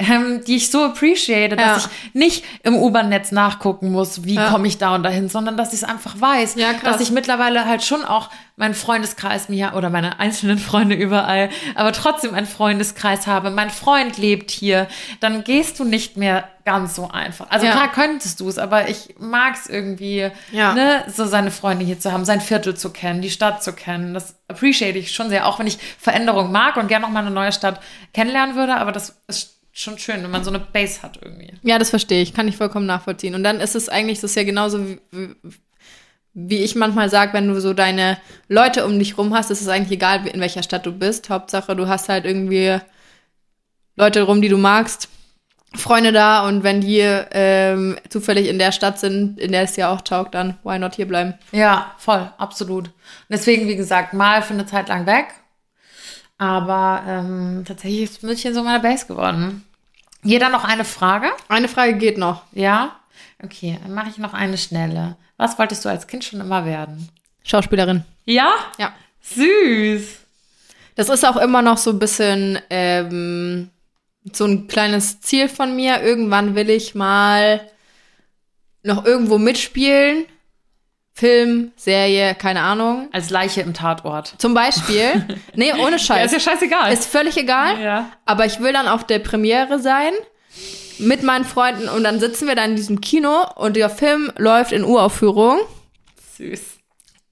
[0.00, 1.74] ähm, die ich so appreciate, Ja.
[1.74, 4.50] dass ich nicht im U-Bahn-Netz nachgucken muss, wie Ja.
[4.50, 7.66] komme ich da und dahin, sondern dass ich es einfach weiß, Ja, dass ich mittlerweile
[7.66, 13.26] halt schon auch meinen Freundeskreis mir oder meine einzelnen Freunde überall, aber trotzdem einen Freundeskreis
[13.26, 13.50] habe.
[13.50, 14.86] Mein Freund lebt hier,
[15.20, 17.46] dann gehst du nicht mehr ganz so einfach.
[17.50, 17.72] Also Ja.
[17.72, 20.74] klar könntest du es, aber ich mag es irgendwie, Ja.
[20.74, 24.12] ne, so seine Freunde hier zu haben, sein Viertel zu kennen, die Stadt zu kennen.
[24.14, 27.30] Das appreciate ich schon sehr, auch wenn ich Veränderung mag und gerne noch mal eine
[27.30, 27.80] neue Stadt
[28.12, 31.52] kennenlernen würde, aber das ist schon schön, wenn man so eine Base hat irgendwie.
[31.62, 32.34] Ja, das verstehe ich.
[32.34, 33.34] Kann ich vollkommen nachvollziehen.
[33.34, 34.98] Und dann ist es eigentlich, das ist ja genauso wie,
[36.32, 38.18] wie, ich manchmal sage, wenn du so deine
[38.48, 41.30] Leute um dich rum hast, ist es eigentlich egal, in welcher Stadt du bist.
[41.30, 42.78] Hauptsache, du hast halt irgendwie
[43.96, 45.08] Leute rum, die du magst,
[45.74, 49.90] Freunde da und wenn die ähm, zufällig in der Stadt sind, in der es dir
[49.90, 51.34] auch taugt, dann why not hier bleiben?
[51.52, 52.88] Ja, voll, absolut.
[52.88, 52.94] Und
[53.30, 55.26] deswegen, wie gesagt, mal für eine Zeit lang weg.
[56.38, 59.64] Aber ähm, tatsächlich ist München so meine Base geworden.
[60.22, 61.28] Jeder noch eine Frage?
[61.48, 62.42] Eine Frage geht noch.
[62.52, 62.96] Ja?
[63.42, 65.16] Okay, dann mache ich noch eine schnelle.
[65.36, 67.08] Was wolltest du als Kind schon immer werden?
[67.42, 68.04] Schauspielerin.
[68.26, 68.52] Ja?
[68.78, 68.92] Ja.
[69.22, 70.18] Süß.
[70.94, 73.70] Das ist auch immer noch so ein bisschen ähm,
[74.32, 76.02] so ein kleines Ziel von mir.
[76.02, 77.60] Irgendwann will ich mal
[78.82, 80.26] noch irgendwo mitspielen.
[81.20, 83.08] Film, Serie, keine Ahnung.
[83.12, 84.34] Als Leiche im Tatort.
[84.38, 85.26] Zum Beispiel.
[85.54, 86.32] Nee, ohne Ja, Scheiß.
[86.32, 86.92] ist ja scheißegal.
[86.92, 87.78] ist völlig egal.
[87.80, 88.10] ja.
[88.24, 90.12] Aber ich will dann auf der Premiere sein
[90.98, 94.72] mit meinen Freunden und dann sitzen wir da in diesem Kino und der Film läuft
[94.72, 95.58] in Uraufführung
[96.38, 96.60] Süß.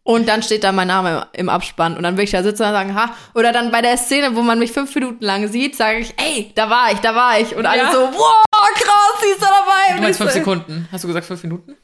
[0.05, 2.71] und dann steht da mein Name im Abspann und dann will ich da sitzen und
[2.73, 5.99] sagen, ha, oder dann bei der Szene, wo man mich fünf Minuten lang sieht, sage
[6.01, 7.93] ich, ey, da war ich, da war ich und alle Ja.
[7.93, 9.97] so, wow, krass, sie ist da dabei.
[9.97, 10.89] Du meinst fünf Sekunden.
[10.93, 11.75] Hast du gesagt fünf Minuten?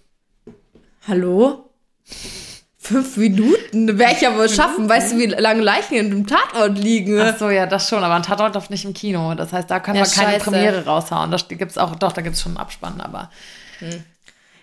[1.09, 1.70] Hallo?
[2.78, 3.98] Fünf Minuten?
[3.98, 4.88] Werde ich ja wohl schaffen.
[4.88, 7.18] Weißt du, wie lange Leichen in einem Tatort liegen?
[7.18, 8.05] Ach so, ja, das schon.
[8.05, 9.34] Aber ein Tatort darf nicht im Kino.
[9.34, 10.44] Das heißt, da können Ja, wir keine scheiße.
[10.50, 11.30] Premiere raushauen.
[11.30, 13.30] Da gibt's auch, doch, da gibt's schon einen Abspann, aber.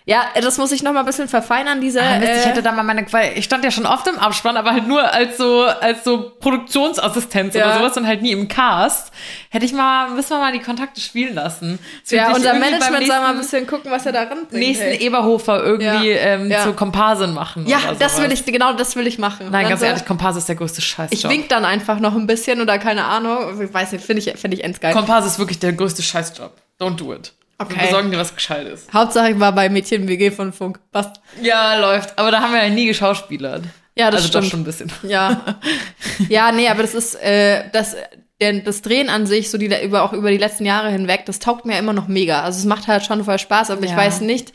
[0.06, 2.02] Ja, das muss ich noch mal ein bisschen verfeinern, diese.
[2.02, 4.18] Ah, Mist, ich äh, hätte da mal meine, weil ich stand ja schon oft im
[4.18, 7.66] Abspann, aber halt nur als so, als so Produktionsassistenz Ja.
[7.68, 9.12] oder sowas und halt nie im Cast.
[9.50, 11.78] Hätte ich mal, müssen wir mal die Kontakte spielen lassen.
[12.04, 14.54] Das ja, unser Management soll mal ein bisschen gucken, was er da ranbringt.
[14.54, 14.98] nächsten ey.
[15.06, 16.18] Eberhofer irgendwie Ja.
[16.18, 16.64] ähm, Ja.
[16.64, 17.66] zur Komparsin machen.
[17.68, 19.50] Ja, das will ich, genau das will ich machen.
[19.52, 21.14] Nein, ganz so- ehrlich, Komparse ist der größte Scheißjob.
[21.14, 23.62] Ich wink dann einfach noch ein bisschen oder keine Ahnung.
[23.62, 24.94] Ich weiß nicht, finde ich, finde ich endgeil.
[24.94, 26.52] Komparse ist wirklich der größte Scheißjob.
[26.80, 27.34] Don't do it.
[27.62, 27.76] Okay.
[27.76, 28.88] Wir besorgen dir was Gescheites.
[28.94, 30.80] Hauptsache ich war bei Mädchen WG von Funk.
[30.92, 31.22] Passt.
[31.42, 32.18] Ja, läuft.
[32.18, 33.64] Aber da haben wir ja nie geschauspielert.
[33.96, 34.46] Ja, das also stimmt.
[34.46, 34.92] doch schon ein bisschen.
[35.04, 35.42] Ja.
[36.30, 37.96] ja, nee, aber das ist, äh, das,
[38.40, 41.40] der, das Drehen an sich, so die, über, auch über die letzten Jahre hinweg, das
[41.40, 42.42] taugt mir immer noch mega.
[42.42, 43.98] Also es macht halt schon voll Spaß, aber ich Ja.
[43.98, 44.54] weiß nicht,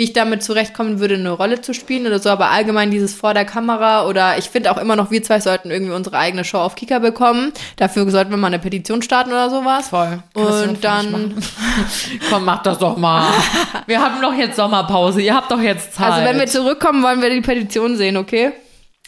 [0.00, 3.34] wie ich damit zurechtkommen würde, eine Rolle zu spielen oder so, aber allgemein dieses vor
[3.34, 6.56] der Kamera oder ich finde auch immer noch, wir zwei sollten irgendwie unsere eigene Show
[6.56, 7.52] auf Kika bekommen.
[7.76, 9.90] Dafür sollten wir mal eine Petition starten oder sowas.
[9.90, 10.22] Voll.
[10.32, 11.34] Kann das Und dann?
[12.30, 13.30] Komm, mach das doch mal.
[13.86, 15.20] Wir haben doch jetzt Sommerpause.
[15.20, 16.12] Ihr habt doch jetzt Zeit.
[16.12, 18.52] also wenn wir zurückkommen, wollen wir die Petition sehen, okay?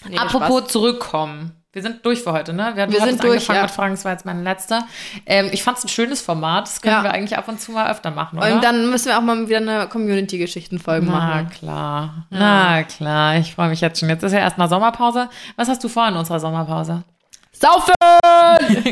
[0.06, 1.61] Nee, Apropos zurückkommen.
[1.74, 2.72] Wir sind durch für heute, ne?
[2.74, 3.62] Wir, hatten Wir sind durch, angefangen ja.
[3.62, 4.80] mit Fragen, das war jetzt meine letzte.
[5.24, 6.66] Ähm, ich fand es ein schönes Format.
[6.66, 7.02] Das können Ja.
[7.02, 8.54] wir eigentlich ab und zu mal öfter machen, oder?
[8.54, 11.50] Und dann müssen wir auch mal wieder eine Community-Geschichten-Folge Na machen.
[11.50, 13.36] klar, na klar.
[13.38, 14.10] Ich freue mich jetzt schon.
[14.10, 15.30] Jetzt ist ja erstmal Sommerpause.
[15.56, 17.04] Was hast du vor in unserer Sommerpause?
[17.52, 17.94] Saufen!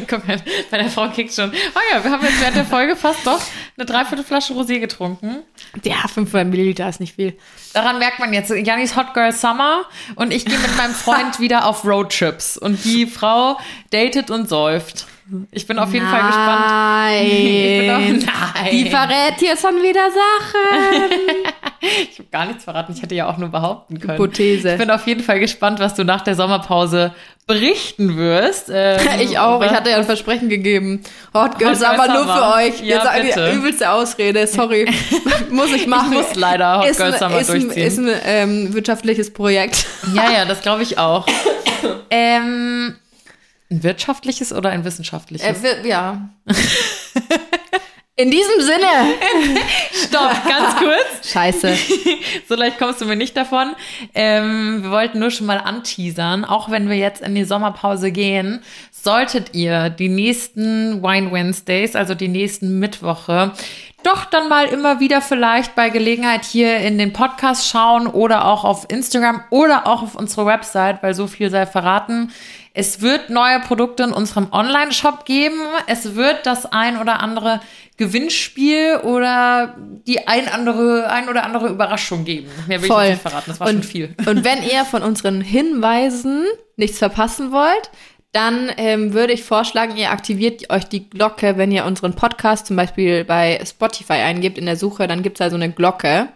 [0.08, 0.40] Guck mal,
[0.70, 1.50] bei der Frau kickt schon.
[1.50, 3.40] Oh ja, wir haben jetzt während der Folge fast doch
[3.76, 5.42] eine Dreiviertel Flasche Rosé getrunken.
[5.82, 7.36] Ja, 500 Milliliter ist nicht viel.
[7.72, 9.84] Daran merkt man jetzt, Janis Hot Girl Summer
[10.16, 13.58] und ich gehe mit meinem Freund wieder auf Roadtrips und die Frau
[13.90, 15.06] datet und säuft.
[15.52, 16.66] Ich bin auf jeden Fall gespannt.
[16.66, 17.26] Nein.
[17.30, 17.98] Ich bin auch,
[18.54, 18.70] nein.
[18.72, 21.54] Die verrät hier schon wieder Sachen.
[21.82, 22.92] Ich habe gar nichts verraten.
[22.94, 24.18] Ich hätte ja auch nur behaupten können.
[24.18, 24.72] Hypothese.
[24.72, 27.14] Ich bin auf jeden Fall gespannt, was du nach der Sommerpause
[27.46, 28.70] berichten wirst.
[28.70, 29.62] Ähm, Ich auch.
[29.62, 31.02] Ich hatte ja ein Versprechen gegeben.
[31.32, 32.52] Hot Girls, Hot Girls aber nur Summer.
[32.52, 32.80] für euch.
[32.82, 33.50] Ja, Jetzt bitte.
[33.50, 34.46] die übelste Ausrede.
[34.46, 34.92] Sorry.
[35.50, 36.12] muss ich machen.
[36.12, 37.86] Ich muss leider Hot ist Girl ein, Summer ist ein, durchziehen.
[37.86, 39.86] ist ein ähm, wirtschaftliches Projekt.
[40.14, 41.26] Ja, ja, das glaube ich auch.
[42.10, 42.94] ähm,
[43.70, 45.62] ein wirtschaftliches oder ein wissenschaftliches?
[45.62, 46.28] Äh, ja.
[48.20, 49.14] In diesem Sinne.
[49.94, 51.32] Stopp, ganz kurz.
[51.32, 51.74] Scheiße.
[52.48, 53.74] so leicht kommst du mir nicht davon.
[54.14, 58.62] Ähm, wir wollten nur schon mal anteasern, auch wenn wir jetzt in die Sommerpause gehen,
[58.90, 63.52] solltet ihr die nächsten Wine Wednesdays, also die nächsten Mittwoche,
[64.02, 68.64] doch dann mal immer wieder vielleicht bei Gelegenheit hier in den Podcast schauen oder auch
[68.64, 72.32] auf Instagram oder auch auf unsere Website, weil so viel sei verraten.
[72.72, 75.60] Es wird neue Produkte in unserem Online-Shop geben.
[75.86, 77.60] Es wird das ein oder andere
[77.96, 82.48] Gewinnspiel oder die ein andere, ein oder andere Überraschung geben.
[82.68, 83.04] Mehr will ich Voll.
[83.04, 83.50] jetzt nicht verraten.
[83.50, 84.14] Das war und, schon viel.
[84.26, 86.44] Und wenn ihr von unseren Hinweisen
[86.76, 87.90] nichts verpassen wollt,
[88.32, 92.76] dann ähm, würde ich vorschlagen, ihr aktiviert euch die Glocke, wenn ihr unseren Podcast zum
[92.76, 96.28] Beispiel bei Spotify eingebt in der Suche, dann gibt's da so eine Glocke.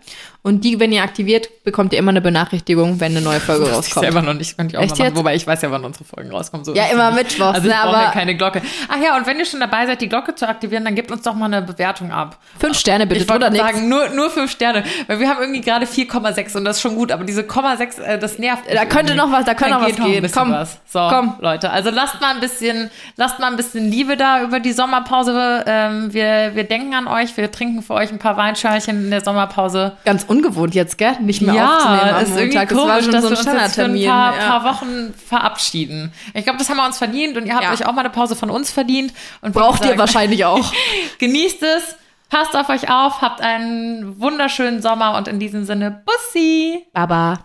[0.47, 3.71] Und die, wenn ihr aktiviert, bekommt ihr immer eine Benachrichtigung, wenn eine neue Folge Das
[3.71, 4.05] ich rauskommt.
[4.05, 5.17] selber noch nicht, könnte ich auch Echt mal machen.
[5.17, 6.65] Wobei ich weiß ja, wann unsere Folgen rauskommen.
[6.67, 7.25] So Ja, immer nicht.
[7.31, 8.61] mittwochs, Also ich ne, brauche ja aber- keine Glocke.
[8.89, 11.23] Ach ja, und wenn ihr schon dabei seid, die Glocke zu aktivieren, dann gebt uns
[11.23, 12.39] doch mal eine Bewertung ab.
[12.61, 13.67] Fünf Sterne bitte, Ich wollte oder nichts.
[13.67, 14.85] sagen, nur, nur fünf Sterne.
[15.07, 18.19] Weil wir haben irgendwie gerade 4,6 und das ist schon gut, aber diese 0,6, äh,
[18.19, 18.65] das nervt.
[18.71, 19.17] Da könnte irgendwie.
[19.17, 20.21] noch was- da könnte noch was gehen.
[20.23, 20.53] bisschen Komm.
[20.53, 20.77] Was.
[20.87, 21.37] So, Komm.
[21.41, 25.65] Leute, also lasst mal ein bisschen, lasst mal ein bisschen Liebe da über die Sommerpause.
[25.67, 29.23] Ähm, wir, wir denken an euch, wir trinken für euch ein paar Weinschörchen in der
[29.25, 29.93] Sommerpause.
[30.05, 31.17] Ganz ungewohnt jetzt, gell?
[31.21, 32.69] Nicht mehr ja, aufzunehmen am ist irgendwie Montag.
[32.69, 34.09] Das komisch, war schon dass so ein wir uns jetzt für ein Standardtermin.
[34.09, 34.47] paar, ja.
[34.61, 36.13] paar Wochen verabschieden.
[36.35, 37.73] Ich glaube, das haben wir uns verdient und ihr habt Ja.
[37.73, 39.13] euch auch mal eine Pause von uns verdient.
[39.41, 40.73] Und Braucht ihr gesagt, wahrscheinlich auch.
[41.19, 41.97] Genießt es,
[42.29, 46.85] passt auf euch auf, habt einen wunderschönen Sommer und in diesem Sinne, Bussi!
[46.93, 47.39] Baba.